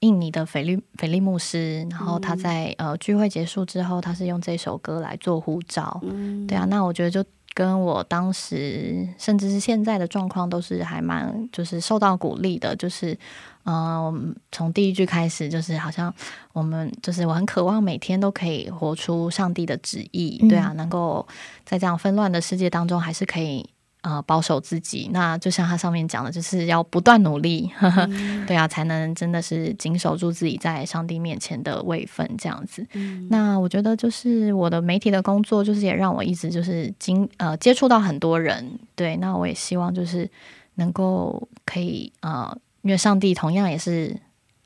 [0.00, 5.98] 印尼的菲利菲利牧师，然后他在呃聚会结束之后，他是用这首歌来做呼召。
[6.46, 13.18] 对啊，那我觉得就跟我当时甚至是现在的状况都是还蛮就是受到鼓励的，就是。
[13.66, 16.12] 嗯，从第一句开始，就是好像
[16.52, 21.26] 我们就是我很渴望每天都可以活出上帝的旨意，对啊，能够
[21.64, 23.68] 在这样纷乱的世界当中，还是可以
[24.00, 25.10] 呃保守自己。
[25.12, 27.70] 那就像他上面讲的，就是要不断努力，
[28.48, 32.84] 对啊，才能真的是紧守住自己在上帝面前的位分这样子。
[33.28, 40.28] 那我觉得就是我的媒体的工作，就是也让我一直就是经呃接触到很多人，对，那我也希望就是
[40.76, 42.56] 能够可以呃。
[42.82, 44.16] 因为上帝同样也是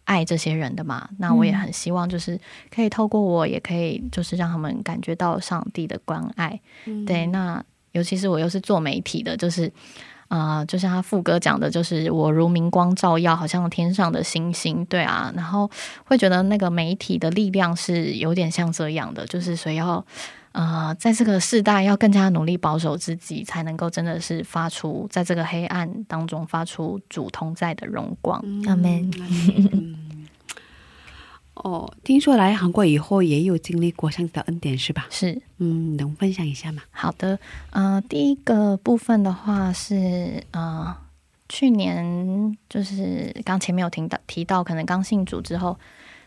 [0.04, 2.38] 爱这些人的嘛，那我也很希望就是
[2.74, 6.60] 可以透过我，也可以就是让他们感觉到上帝的关爱。
[7.06, 7.62] 对，那
[7.92, 9.72] 尤其是我又是做媒体的，就是
[10.28, 14.84] 啊，就像他副歌讲的，就是我如明光照耀，好像天上的星星。
[14.86, 15.70] 对啊，然后
[16.04, 20.04] 会觉得那个媒体的力量是有点像这样的，就是所以要。
[20.54, 28.40] 呃，在这个世代，要更加努力保守自己，才能够真的是发出在这个黑暗当中发出主同在的荣光。
[28.68, 29.10] 阿门。
[31.54, 35.08] 哦，听说来韩国以后也有经历过上帝的恩典，是吧？
[35.10, 36.82] 是，嗯，能分享一下吗？
[36.92, 37.36] 好的，
[37.70, 40.96] 呃，第一个部分的话是，呃，
[41.48, 45.76] 去年就是刚前面有听到提到，可能刚信主之后。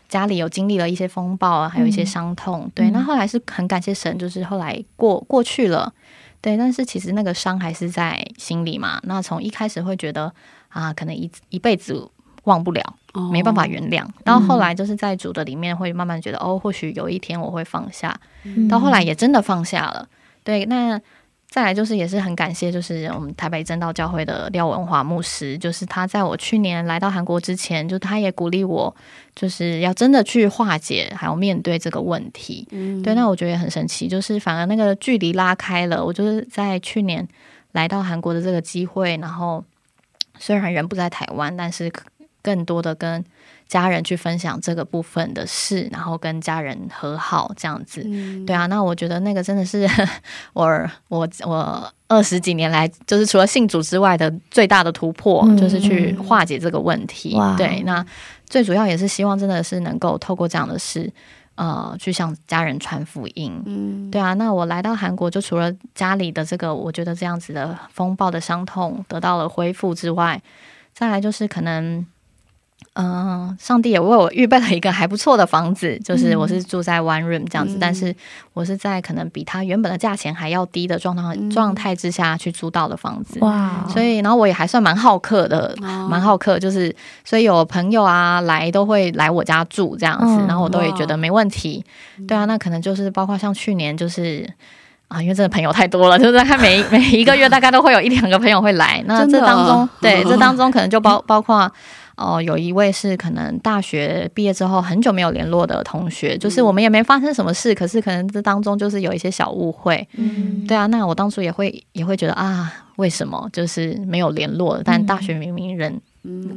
[0.08, 2.90] 家里有经历了一些风暴啊，还有一些伤痛，对。
[2.90, 5.92] 那后来是很感谢神，就是后来过过去了，
[6.40, 6.56] 对。
[6.56, 8.98] 但是其实那个伤还是在心里嘛。
[9.04, 10.32] 那从一开始会觉得
[10.68, 12.08] 啊，可能一一辈子
[12.44, 12.94] 忘不了，
[13.30, 14.06] 没办法原谅。
[14.24, 18.18] 到后来就是在主的里面会慢慢觉得，哦，或许有一天我会放下。
[18.70, 20.08] 到后来也真的放下了，
[20.42, 20.64] 对。
[20.64, 21.00] 那。
[21.50, 28.94] 再来就是也是很感谢，就是我们台北正道教会的廖文华牧师，就是他在我去年来到韩国之前，就他也鼓励我，
[29.34, 32.68] 就是要真的去化解，还要面对这个问题。
[32.70, 36.04] 嗯，对，那我觉得也很神奇，就是反而那个距离拉开了。
[36.04, 37.26] 我就是在去年
[37.72, 39.64] 来到韩国的这个机会，然后
[40.38, 41.90] 虽然人不在台湾，但是
[42.42, 43.24] 更多的跟。
[43.68, 48.02] 家人去分享这个部分的事，然后跟家人和好这样子，
[48.46, 49.86] 对啊，那我觉得那个真的是
[50.54, 50.64] 我
[51.08, 57.38] 我我二十几年来，就是除了信主之外的最大的突破，就是去化解这个问题。
[57.58, 58.02] 对，那
[58.46, 61.12] 最主要也是希望真的是能够透过这样的事，
[61.56, 63.52] 呃，去向家人传福音。
[63.66, 70.42] 嗯，对啊，那我来到韩国，就除了家里的这个，我觉得这样子的风暴的伤痛得到了恢复之外，
[70.94, 72.06] 再来就是可能。
[73.00, 78.12] 嗯，上帝也为我预备了一个还不错的房子，就是我是住在 One Room 这样子，但是
[78.54, 83.38] 我是在可能比他原本的价钱还要低的状态状态之下去租到的房子。
[83.38, 83.86] 哇！
[83.88, 85.72] 所以，然后我也还算蛮好客的，
[86.10, 86.92] 蛮好客，就是
[87.24, 91.84] 所以有朋友啊来都会来我家住这样子，然后我都也觉得没问题。
[92.26, 94.44] 对啊，那可能就是包括像去年就是
[95.06, 101.70] 啊，因为真的朋友太多了，就是他每每一个月大概都会有一两个朋友会来，那这当中对这当中可能就包 包括。
[102.18, 110.06] 哦，有一位是可能大学毕业之后很久没有联络的同学，就是我们也没发生什么事，可是可能这当中就是有一些小误会。
[110.14, 114.80] 嗯，对啊，那我当初也会也会觉得啊，为什么就是没有联络？
[114.84, 116.00] 但大学明明人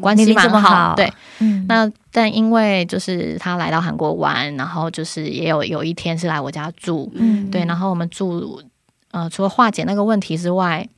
[0.02, 8.62] 关系蛮好，对，嗯，那但因为就是他来到韩国玩，然后就是也有有一天是来我家住，嗯，对，然后我们住
[9.12, 10.90] 呃，除了化解那个问题之外。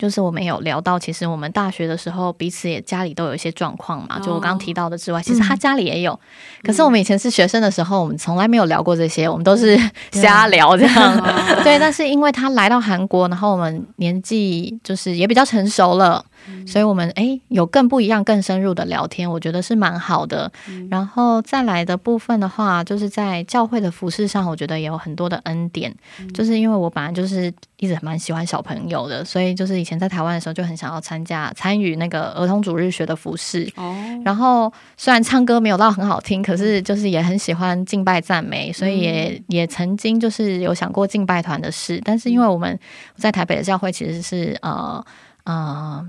[0.00, 4.18] 就是我们有聊到，其实我们大学的时候彼此也家里都有一些状况嘛。
[4.20, 6.18] 就我刚刚提到的之外，其实他家里也有。
[6.62, 9.78] 可是我们以前是学生的时候，我们从来没有聊过这些，我们都是
[10.12, 11.62] 瞎聊这样。
[11.62, 16.24] 对，但是因为他来到韩国，然后我们年纪就是也比较成熟了。
[16.66, 20.50] 所以，我们哎有更不一样、更深入的聊天，我觉得是蛮好的。
[20.90, 25.94] 然后再来的部分的话，就是在教会的服饰上，我觉得也有很多的恩典。
[26.34, 33.70] 就是因为我本来就是一直蛮喜欢小朋友的，所以就是以前在台湾的时候就很想要参加参与那个儿童主日学的服饰。
[33.76, 33.94] 哦。
[34.24, 42.00] 然后虽然唱歌没有到很好听，可是就是也很喜欢敬拜赞美，所以也也曾经就是有想过敬拜团的事。
[42.04, 42.78] 但是因为我们
[43.16, 45.04] 在台北的教会其实是呃
[45.44, 45.50] 呃。
[45.50, 46.08] 呃，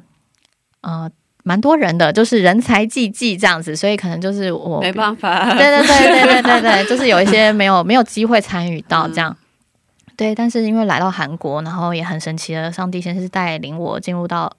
[1.44, 9.36] 蛮多人的，就是人才济济这样子，所以可能就是我没办法，对对对对对对对，就是有一些没 有没有机会参与到这样，
[10.16, 14.52] 对，但是因为来到韩国，然后也很神奇的，上帝先是带领我进入到。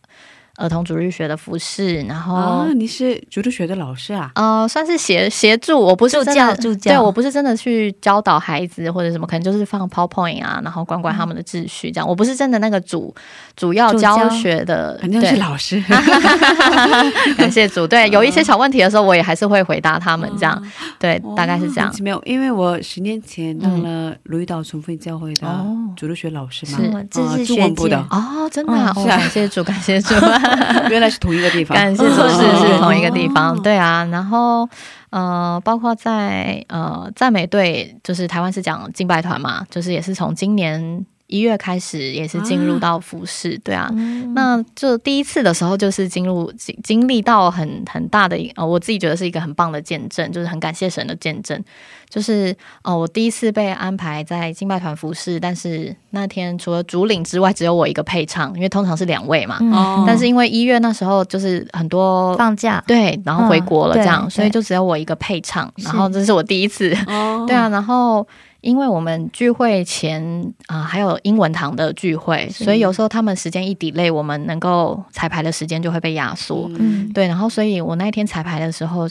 [0.63, 2.35] 儿童主日学的服饰，然后。
[2.35, 4.31] 啊，你是主日学的老师啊？
[4.37, 12.09] 呃，算是协协助，我不是助真的教助教对我不是真的去教导孩子或者什么，可能就是放 PowerPoint 啊，然后管管他们的秩序这样。
[12.09, 13.15] 我不是真的那个主
[13.57, 15.83] 主要教教学的，肯定是老师。
[17.37, 17.87] 感谢主。
[17.87, 20.63] 对，有一些小问题的时候，我也还是会回答他们这样。
[20.99, 22.23] 对，大概是这样没有。
[22.25, 30.15] 因为我十年前当了鲁豫岛崇奉教会的哦主日学老师嘛，是啊这是中学姐文部的，哦，真的、啊，哦感谢主，感谢主。
[30.91, 31.77] 原来是同一个地方。
[31.77, 34.69] 感谢主 是是同一个地哦方，对啊，然后
[35.11, 43.91] 呃，包括在呃赞美队，就是台湾是讲敬拜团嘛，就是也是从今年一月开始，也是进入到服饰，对啊。
[44.35, 51.59] 那就第一次的时候，就是进入经经历到很很大的一呃，我自己觉得是一个很棒的见证，就是很感谢神的见证。
[52.11, 52.55] 就是
[52.85, 59.57] 哦，我第一次被安排在敬拜团服饰，但是那天除了主领之外，只有我一个配唱，因为通常是两位嘛。
[59.73, 68.27] 哦但是因为一月那时候就是很多放假，对，然后回国了嗯这样，对所以就只有我一个配唱，然后这是我第一次，哦 对啊，然后
[68.63, 70.23] 因为我们聚会前
[70.69, 76.71] 啊、还有英文堂的聚会，所以有时候他们时间一 delay，我们能够彩排的时间就会被压缩。
[76.79, 79.09] 嗯，对，然后所以我那一天彩排的时候，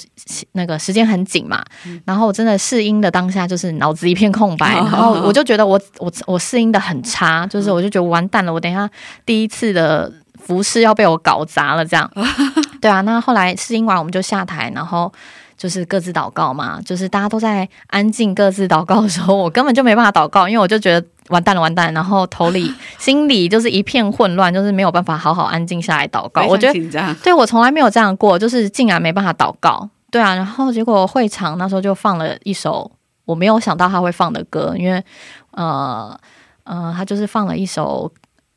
[0.53, 1.63] 那个时间很紧嘛，
[2.05, 8.89] 然后我真的试音的当下就是脑子一片空白，哦然后我就觉得我我我试音的很差，就是我就觉得完蛋了，我等一下
[9.25, 12.09] 第一次的服饰要被我搞砸了这样。
[12.79, 15.11] 对啊，那后来试音完我们就下台，然后。
[15.61, 26.41] 就是各自祷告嘛，就是大家都在安静各自祷告的时候，我根本就没办法祷告，因为我就觉得完蛋了，完蛋，然后头里 心里就是一片混乱，就是没有办法好好安静下来祷告。
[26.47, 27.13] 我觉得。
[27.23, 29.87] 对我从来没有这样过，就是竟然没办法祷告。
[30.09, 32.91] 对啊，然后结果会场那时候就放了一首
[33.25, 35.03] 我没有想到他会放的歌，因为
[35.51, 36.19] 呃
[36.63, 38.11] 呃，他就是放了一首。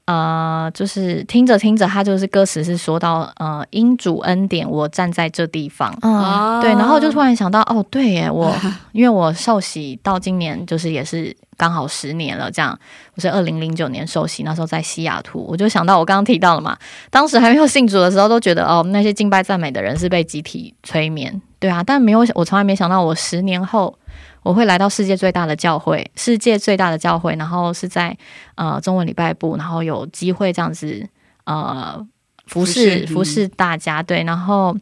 [0.06, 8.54] 呃，就是听着听着，他就是歌词是说到，呃，因主恩典，我站在这地方，嗯，哦对，然后就突然想到，哦，对耶，我
[8.92, 12.78] 因为我受洗到今年就是也是刚好十年了，这样
[13.14, 16.76] 我是二零零九年受洗，那时候在西雅图，我就想到我刚刚提到了嘛，
[17.10, 23.96] 当时还没有信主的时候，都觉得哦，那些敬拜赞美的人是被集体催眠，对啊，但没有，我从来没想到，我十年后
[24.44, 28.16] 我会来到世界最大的教会，世界最大的教会，然后是在
[28.56, 31.08] 呃中文礼拜部，然后有机会这样子
[31.44, 32.06] 呃
[32.46, 34.76] 服侍服侍大家，对，然后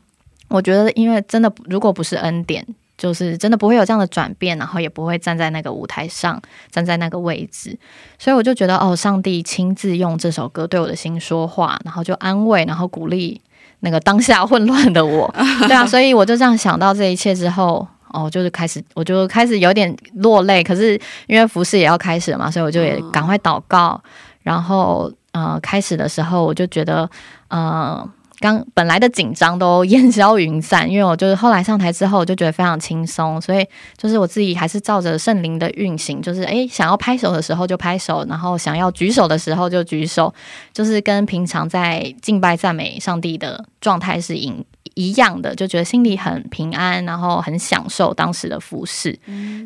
[0.49, 2.67] 我觉得，因为真的如果不是恩典，
[2.99, 6.43] 就是真的不会有这样的转变，然后也不会站在那个舞台上，
[6.73, 7.79] 站在那个位置，
[8.19, 13.41] 所以我就觉得哦，上帝亲自用这首歌对我的心说话，然后就安慰，然后鼓励
[13.79, 15.33] 那个当下混乱的我，
[15.69, 17.87] 对啊，所以我就这样想到这一切之后。
[18.13, 20.63] 哦，就是开始，我就开始有点落泪。
[20.63, 24.01] 可是因为服饰也要开始了嘛，所以我就也赶快祷告。
[24.43, 27.09] 然后呃，开始的时候我就觉得，
[27.49, 28.07] 呃，
[28.41, 33.65] 刚本来的紧张都 烟消云散，因为我就是后来上台之后，我就觉得非常轻松，所以
[33.97, 40.35] 就是我自己还是照着圣灵的运行，就是诶想要拍手的时候就拍手，然后想要举手的时候就举手，
[40.73, 44.53] 就是跟平常在敬拜赞美上帝的状态是一
[44.95, 49.19] 一样的，就觉得心里很平安，然后很享受当时的服饰，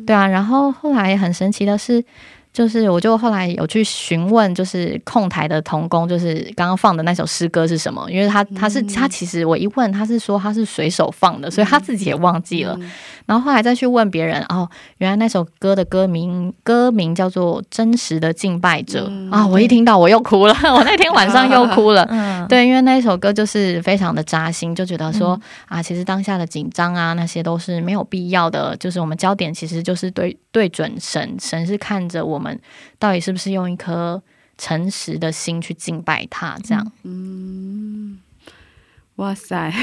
[0.05, 2.03] 对啊，然后后来很神奇的是。
[2.57, 8.03] 就是，我就后来有去询问，就是控台的童工，就是刚刚放的那首诗歌是什么？
[8.09, 12.75] 因为他他是他其实我一问，他是说他是随手放的，所以他自己也忘记了。
[13.27, 19.45] 然后后来再去问别人，哦，原来那首歌的歌名歌名叫做《真实的敬拜者》啊！
[19.45, 22.07] 我一听到我又哭了，我那天晚上又哭了。
[22.09, 28.75] 嗯，对，因为那首歌就是非常的扎心，就觉得说、啊，其实当下的紧张啊，那些都是没有必要的。
[28.77, 32.46] 就是我们焦点其实就是对对准神，神是看着我们
[32.99, 34.21] 到底是不是用一颗
[34.57, 36.91] 诚实的心去敬拜他，这样。
[37.03, 38.19] 嗯
[39.15, 39.73] 哇塞！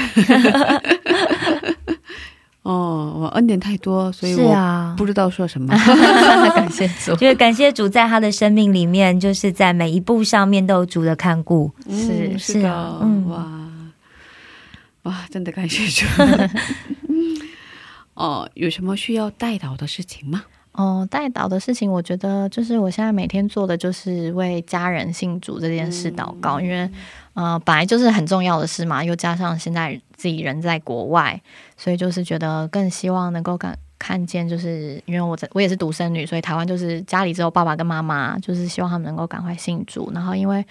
[2.63, 5.75] 哦，我恩典太多，所以是我啊，不知道说什么。
[6.55, 11.71] 感谢主，就是感谢主在他的生命里面，就是在每一步上面都有主的看顾。
[11.89, 13.45] 是嗯是啊嗯哇
[15.03, 16.05] 哇，真的感谢主。
[18.15, 20.45] 哦，有什么需要代祷的事情吗？
[20.77, 26.89] 哦，代祷的事情，我觉得就是我现在每天做的就是为家人信主这件事祷告，因为
[27.33, 31.41] 呃本来就是很重要的事嘛，又加上现在自己人在国外，
[31.77, 40.65] 所以就是觉得更希望能够感看见，就是因为我在我也是独生女，所以台湾就是家里只有爸爸跟妈妈，就是希望他们能够赶快信主，然后因为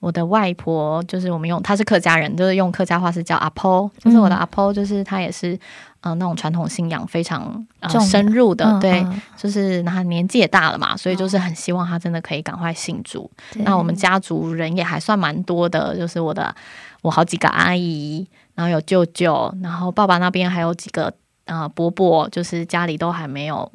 [0.00, 5.58] 我的外婆就是我们用，她是客家人，就是用客家话是叫阿婆，就是我的阿婆，就是她也是
[6.00, 13.30] 呃那种传统信仰非常、呃、深入的，嗯对，嗯就是他年纪也大了嘛，所以就是很希望他真的可以赶快信主。
[13.52, 16.54] 对那我们家族人也还算蛮多的，就是我的
[17.02, 21.12] 我好几个阿姨，然后有舅舅，然后爸爸那边还有几个
[21.46, 23.70] 呃伯伯，就是家里都还没有。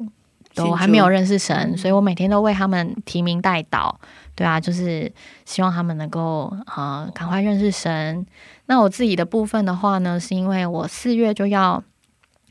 [0.54, 3.94] 都还没有认识神，所以我每天都为他们提名代祷，
[4.34, 5.12] 对啊，就是
[5.44, 8.26] 希望他们能够呃赶快认识神。
[8.64, 11.84] 那我自己的部分的话呢，是因为我四月就要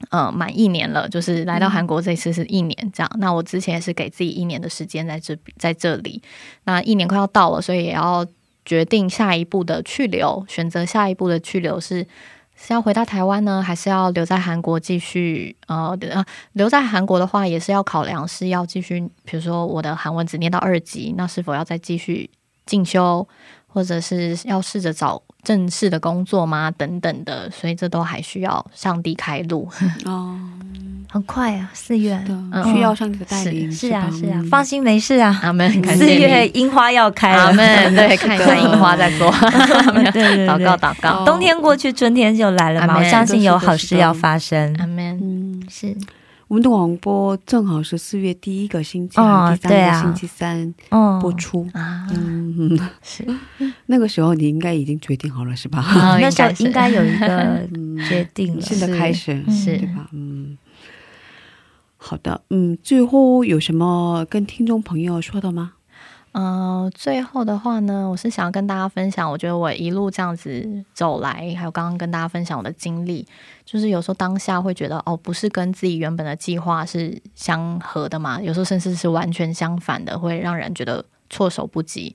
[0.09, 3.11] 呃满一年了，就是来到韩国这次是一年这样。
[3.19, 6.21] 那我之前也是给自己一年的时间在这在这里，
[6.63, 8.25] 那一年快要到了，所以也要
[8.63, 12.07] 决定下一步的去留，选择下一步的去留是。
[12.57, 15.53] 是要回到台湾呢，还是要留在韩国继续？
[15.67, 16.23] 呃呃，
[16.53, 22.29] 留在韩国的话，也是要考量是要继续，比如说我的韩文只念到二级，那是否要再继续
[22.65, 23.27] 进修，
[23.67, 26.69] 或者是要试着找正式的工作吗？
[26.75, 29.69] 等等的，所以这都还需要上帝开路。
[30.03, 30.37] 哦，
[31.09, 32.19] 很快啊，四月。
[32.27, 33.71] 嗯，需要上帝的带领。
[33.71, 35.39] 是啊，是啊，嗯放心，没事啊。
[35.43, 36.47] 阿门，四月。
[36.49, 39.31] 樱花要开了，阿门，对， 看一下樱花再说。
[40.11, 41.21] 对对对祷告，祷告。
[41.21, 42.87] 哦冬天过去，春天就来了嘛。
[42.87, 44.75] 阿门我相信有好事要发生。
[44.79, 45.17] 阿门。
[45.21, 45.95] 嗯，是，
[46.47, 51.67] 我们的广播正好是四月第一个星期，哦还是第三个星期三哦，播出。
[51.73, 53.25] 啊，嗯，是
[53.87, 55.79] 那个时候你应该已经决定好了是吧？
[55.81, 57.27] 啊 那时候应该是应该有一个
[57.73, 58.61] 嗯决定了。
[58.61, 60.07] 新的开始是对吧？
[60.13, 60.57] 嗯，
[61.97, 65.73] 好的，嗯，最后有什么跟听众朋友说的吗？
[66.35, 73.25] 呃，最后的话呢，我是想要跟大家分享，我觉得我一路这样子走来，还有刚刚跟大家分享我的经历，
[73.63, 82.13] 就是有时候当下会觉得哦，不是跟自己原本的计划是相合的嘛，有时候甚至是完全相反的，会让人觉得措手不及。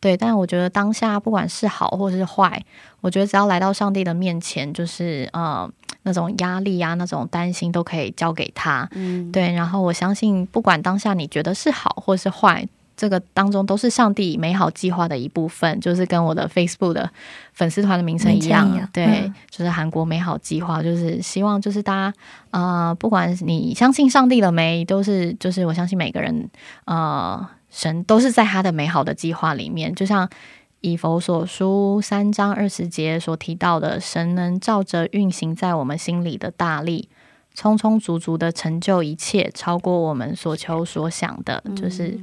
[0.00, 2.60] 对，但我觉得当下不管是好或是坏，
[3.00, 5.70] 我觉得只要来到上帝的面前，就是呃
[6.02, 8.88] 那种压力啊、那种担心都可以交给他。
[8.94, 12.66] 嗯，对，然后我相信，不管当下你觉得是好或是坏，
[13.00, 17.10] 这个当中都是上帝美好计划的一部分，就是跟我的 Facebook 的
[17.54, 22.14] 粉丝团的名称一样，一样对，嗯就是韩国美好计划，就是希望就是大家
[22.50, 26.50] 呃，不管你相信上帝了没，都是就是我相信每个人
[26.84, 30.28] 呃，神都是在他的美好的计划里面，就像。
[30.82, 37.06] 以佛所书三章二十节所提到的，神能照着运行在我们心里的大力，
[37.54, 42.18] 充充足足的成就一切，超过我们所求所想的，就是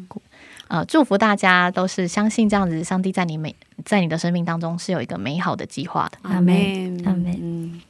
[0.70, 3.56] 呃，祝福大家都是相信这样子，上帝在你美
[3.86, 6.18] 在你的生命当中是有一个美好的计划的。
[6.24, 7.82] 阿门，阿门嗯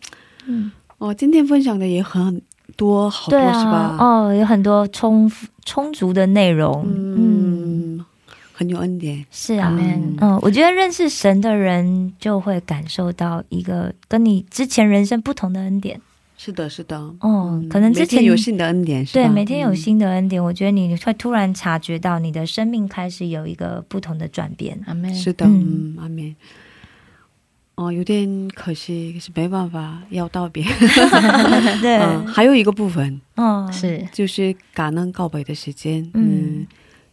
[0.46, 2.42] 嗯，哦，今天分享的也很
[2.76, 3.96] 多，好多对是吧？
[3.98, 5.32] 啊，哦，有很多充
[5.66, 6.84] 充足的内容。
[6.86, 8.06] 嗯，嗯，
[8.54, 9.26] 很有恩典。
[9.32, 9.76] 是啊。
[10.20, 16.00] 嗯，我觉得认识神的人就会感受到一个跟你之前人生不同的恩典。
[16.38, 16.98] 是的，是的。
[17.20, 19.28] 哦嗯可能之前每天有新的恩典，是吧？
[19.28, 24.80] 对，每天有嗯新的恩典，我觉得你会突然察觉到你的生命开始有一个不同的转变。
[24.86, 25.14] 阿门。
[25.14, 26.36] 是的，嗯嗯，阿门。
[27.76, 30.64] 哦，有点可惜，可是没办法，要道别。
[31.82, 36.04] 对，嗯，还有一个部分哦，是就是感恩告白的时间。
[36.14, 36.68] 嗯嗯，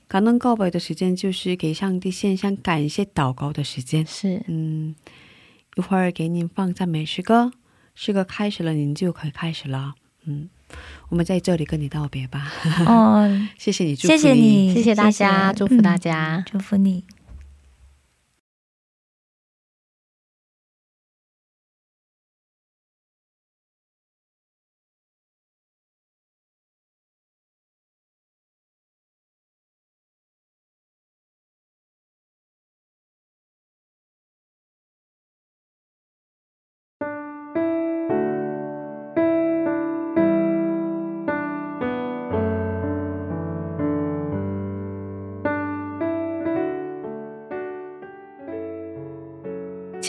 [0.08, 4.06] 感恩告白的时间就是给上帝献上感谢祷告的时间。
[4.06, 4.94] 是，嗯，
[5.76, 7.50] 一会儿给您放赞美诗歌，
[7.94, 9.94] 诗歌开始了，您就可以开始了。
[10.26, 10.48] 嗯，
[11.10, 12.52] 我们在这里跟你道别吧。
[12.86, 13.28] 哦，
[13.58, 17.04] 谢谢你，祝福谢谢你，谢谢大家祝福大家嗯祝福你。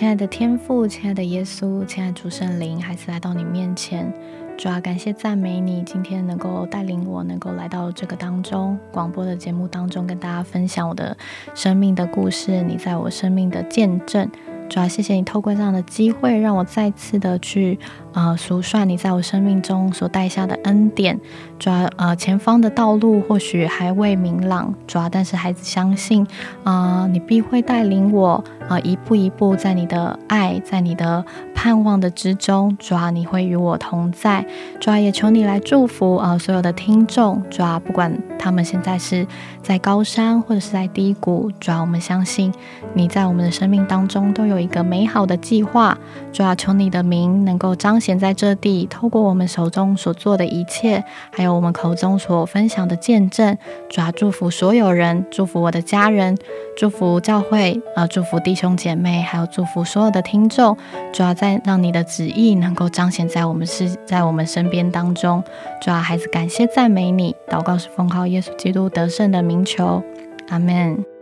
[0.05, 4.13] 亲爱的天父，亲爱的耶稣，亲爱的主圣灵，还是来到你面前，
[4.55, 11.17] 主要感谢赞美你，今天能够带领我，能够来到这个当中广播的节目当中，跟大家分享我的
[11.55, 14.29] 生命的故事，你在我生命的见证。
[14.69, 17.79] 主要谢谢你透过这样的机会，让我再次的去
[18.13, 21.19] 呃数算你在我生命中所带下的恩典。
[21.57, 26.25] 抓呃前方的道路或许还未明朗，抓但是孩子相信，
[26.63, 34.45] 啊、你必会带领我啊、一步一步在你的爱，在你的盼望的之中，抓，你会与我同在。
[34.79, 37.41] 抓，也求你来祝福啊所有的听众。
[37.49, 39.25] 抓，不管他们现在是
[39.61, 42.53] 在高山或者是在低谷，抓，我们相信
[42.93, 45.97] 你在我们的生命当中都有一个美好的计划。
[46.33, 53.57] 抓，求你的名能够彰显在这地，透过我们手中所做的一切，还有我们口中所分享的见证。
[53.89, 56.37] 主要，祝福所有人，祝福我的家人，
[56.75, 60.75] 祝福教会，呃，祝福弟兄姐妹，还有祝福所有的听众。
[61.13, 65.41] 主要在让你的旨意能够彰显在我们是在我们身边当中。
[65.81, 70.03] 主要孩子感谢赞美你，祷告是奉靠耶稣基督得胜的名求，
[70.49, 71.14] 阿门。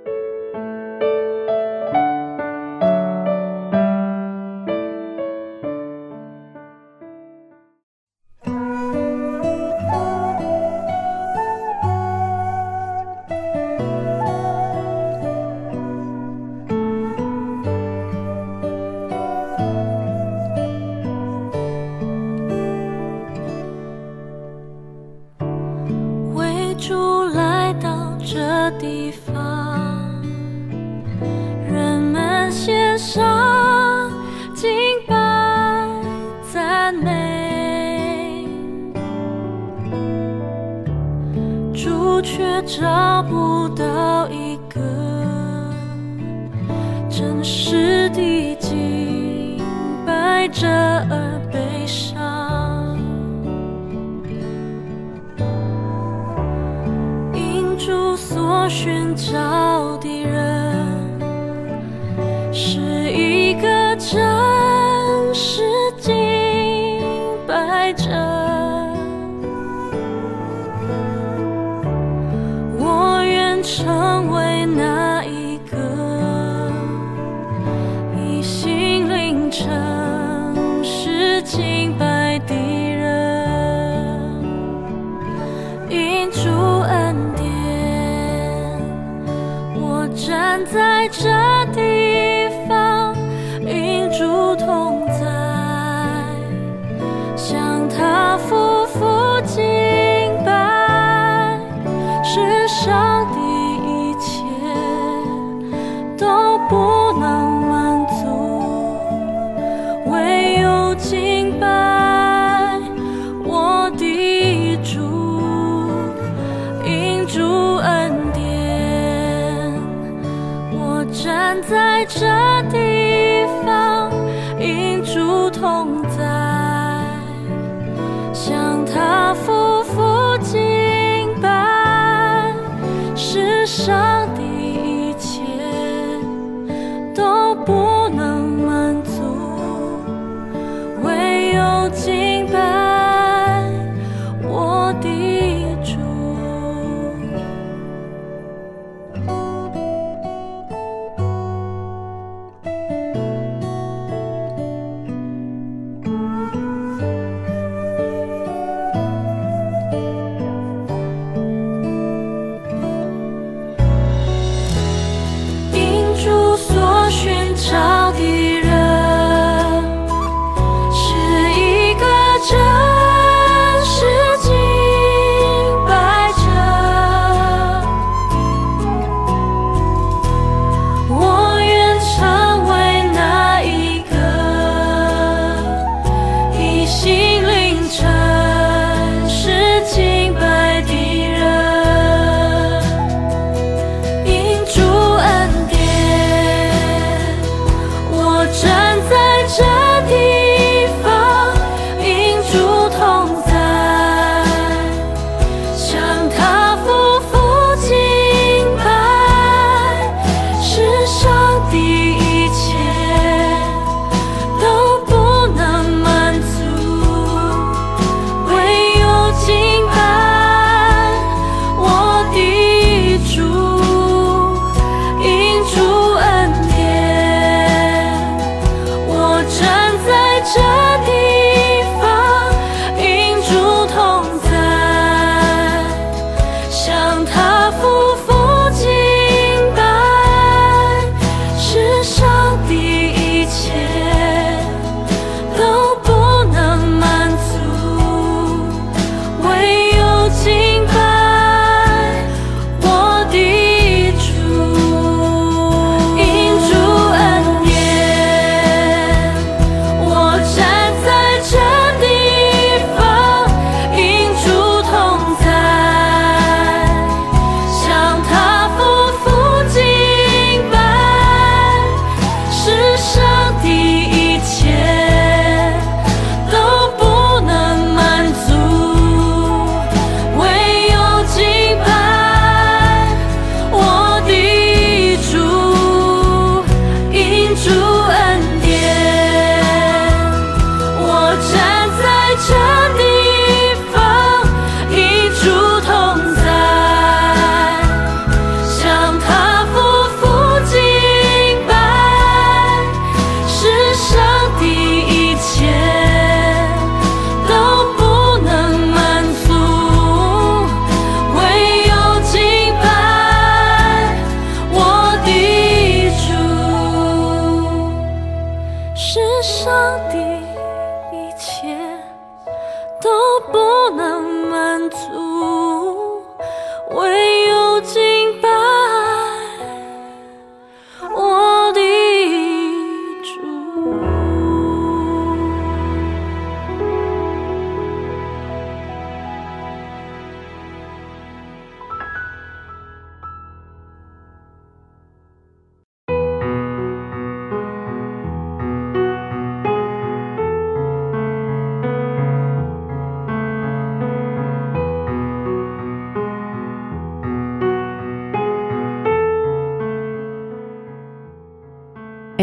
[106.74, 107.62] 不能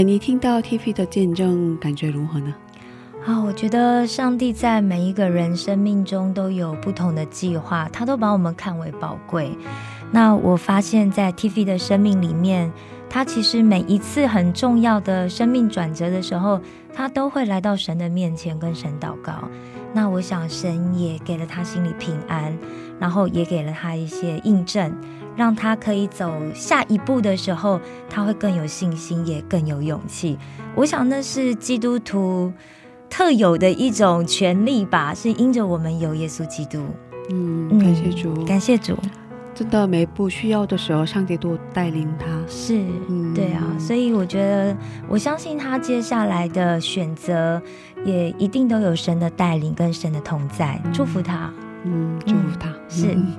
[0.03, 2.55] 你听到 TV 的见证，感觉如何呢？
[3.27, 9.51] 啊，我觉得上帝在每一个人生命中都有不同的计划，他都把我们看为宝贵。
[10.11, 12.73] 那我发现，在 TV 的生命里面，
[13.09, 16.61] 他其实每一次很重要的生命转折的时候，
[16.95, 19.35] 他都会来到神的面前跟神祷告。
[19.93, 22.57] 那我想，神也给了他心里平安，
[22.99, 24.95] 然后也给了他一些印证，
[25.37, 30.39] 让他可以走下一步的时候，他会更有信心，也更有勇气。
[30.75, 32.53] 我想，那是基督徒
[33.09, 36.85] 特有的一种权利吧，是因着我们有耶稣基督。
[37.31, 38.97] 嗯，感谢主，感谢主。
[39.53, 42.27] 真的，每一步需要的时候，上帝都带领他。
[42.49, 44.77] 是，嗯对啊，所以我觉得，
[45.07, 47.61] 我相信他接下来的选择，
[48.05, 51.53] 也一定都有神的带领跟神的同在，祝福他。
[51.85, 52.69] 嗯，祝福他。
[52.89, 53.35] 是嗯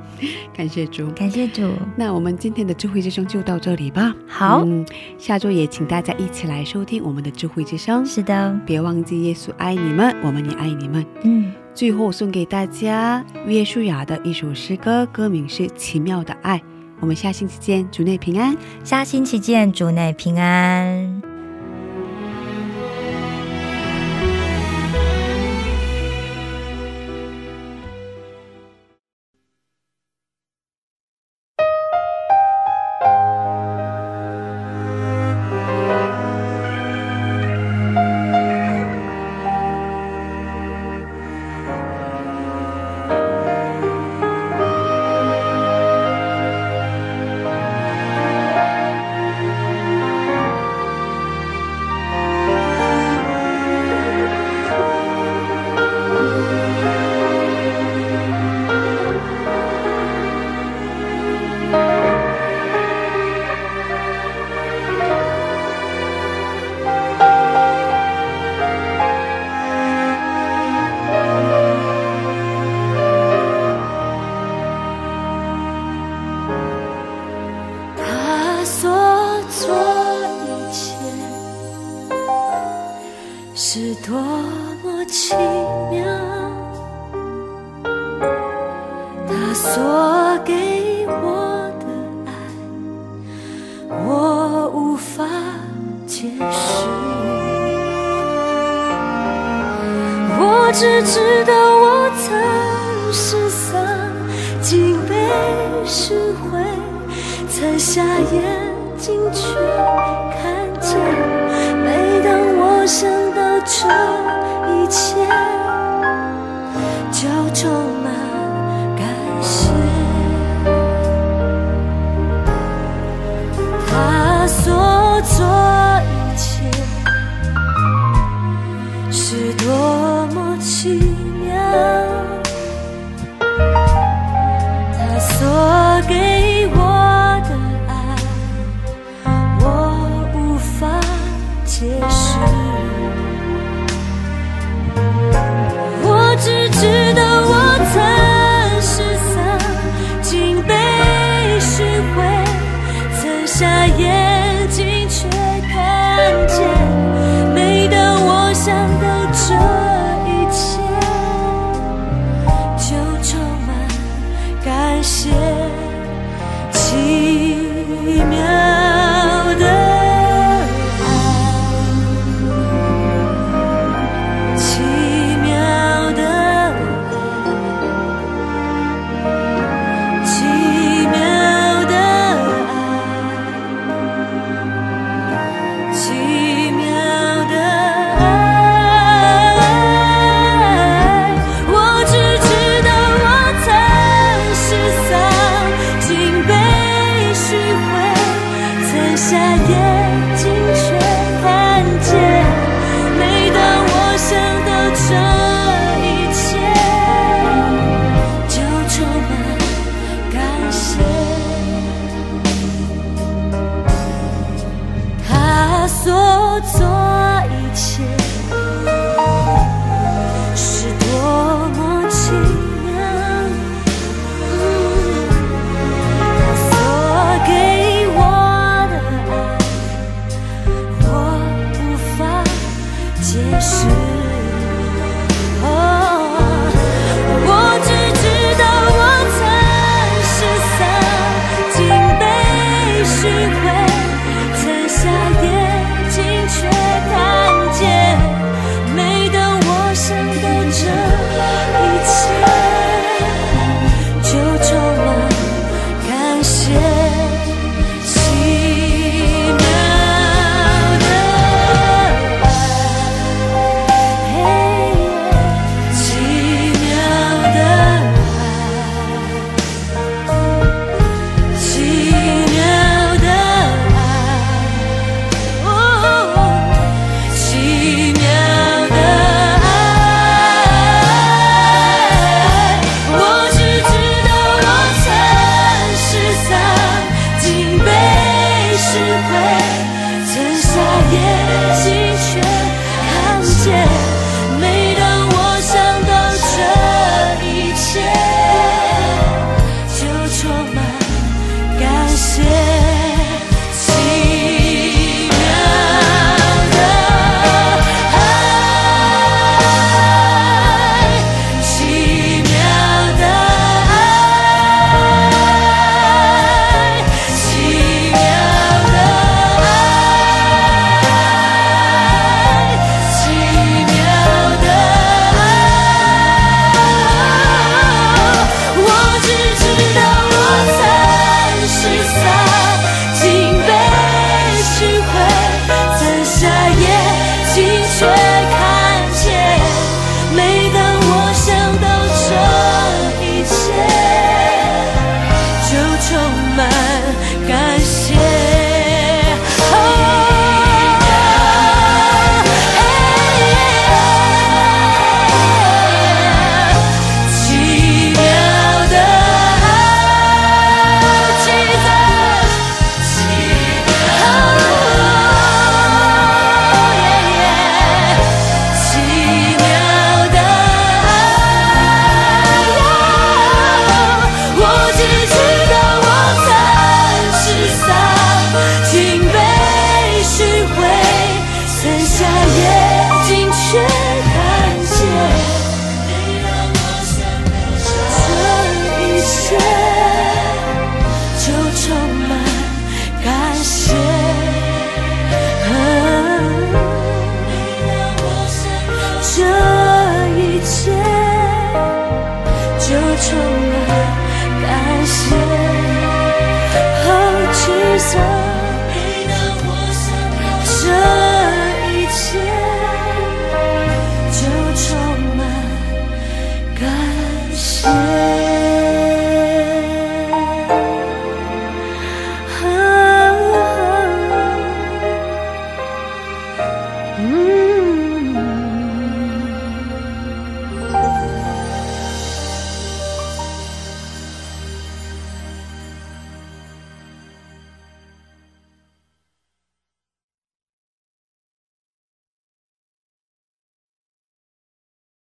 [0.56, 1.10] 感谢主。
[1.12, 1.72] 感谢主。
[1.96, 4.14] 那我们今天的智慧之声就到这里吧。
[4.28, 4.86] 好，嗯，
[5.18, 8.06] 下周也请大家一起来收听我们的智慧之声。
[8.06, 11.06] 是的，别忘记耶稣爱你们，我们也爱你们。
[11.24, 16.58] 嗯，最后送给大家约书亚的一首诗歌，歌名是《奇妙的爱》。
[17.00, 18.56] 我们下星期见，主内平安。
[18.84, 21.30] 下星期见，主内平安。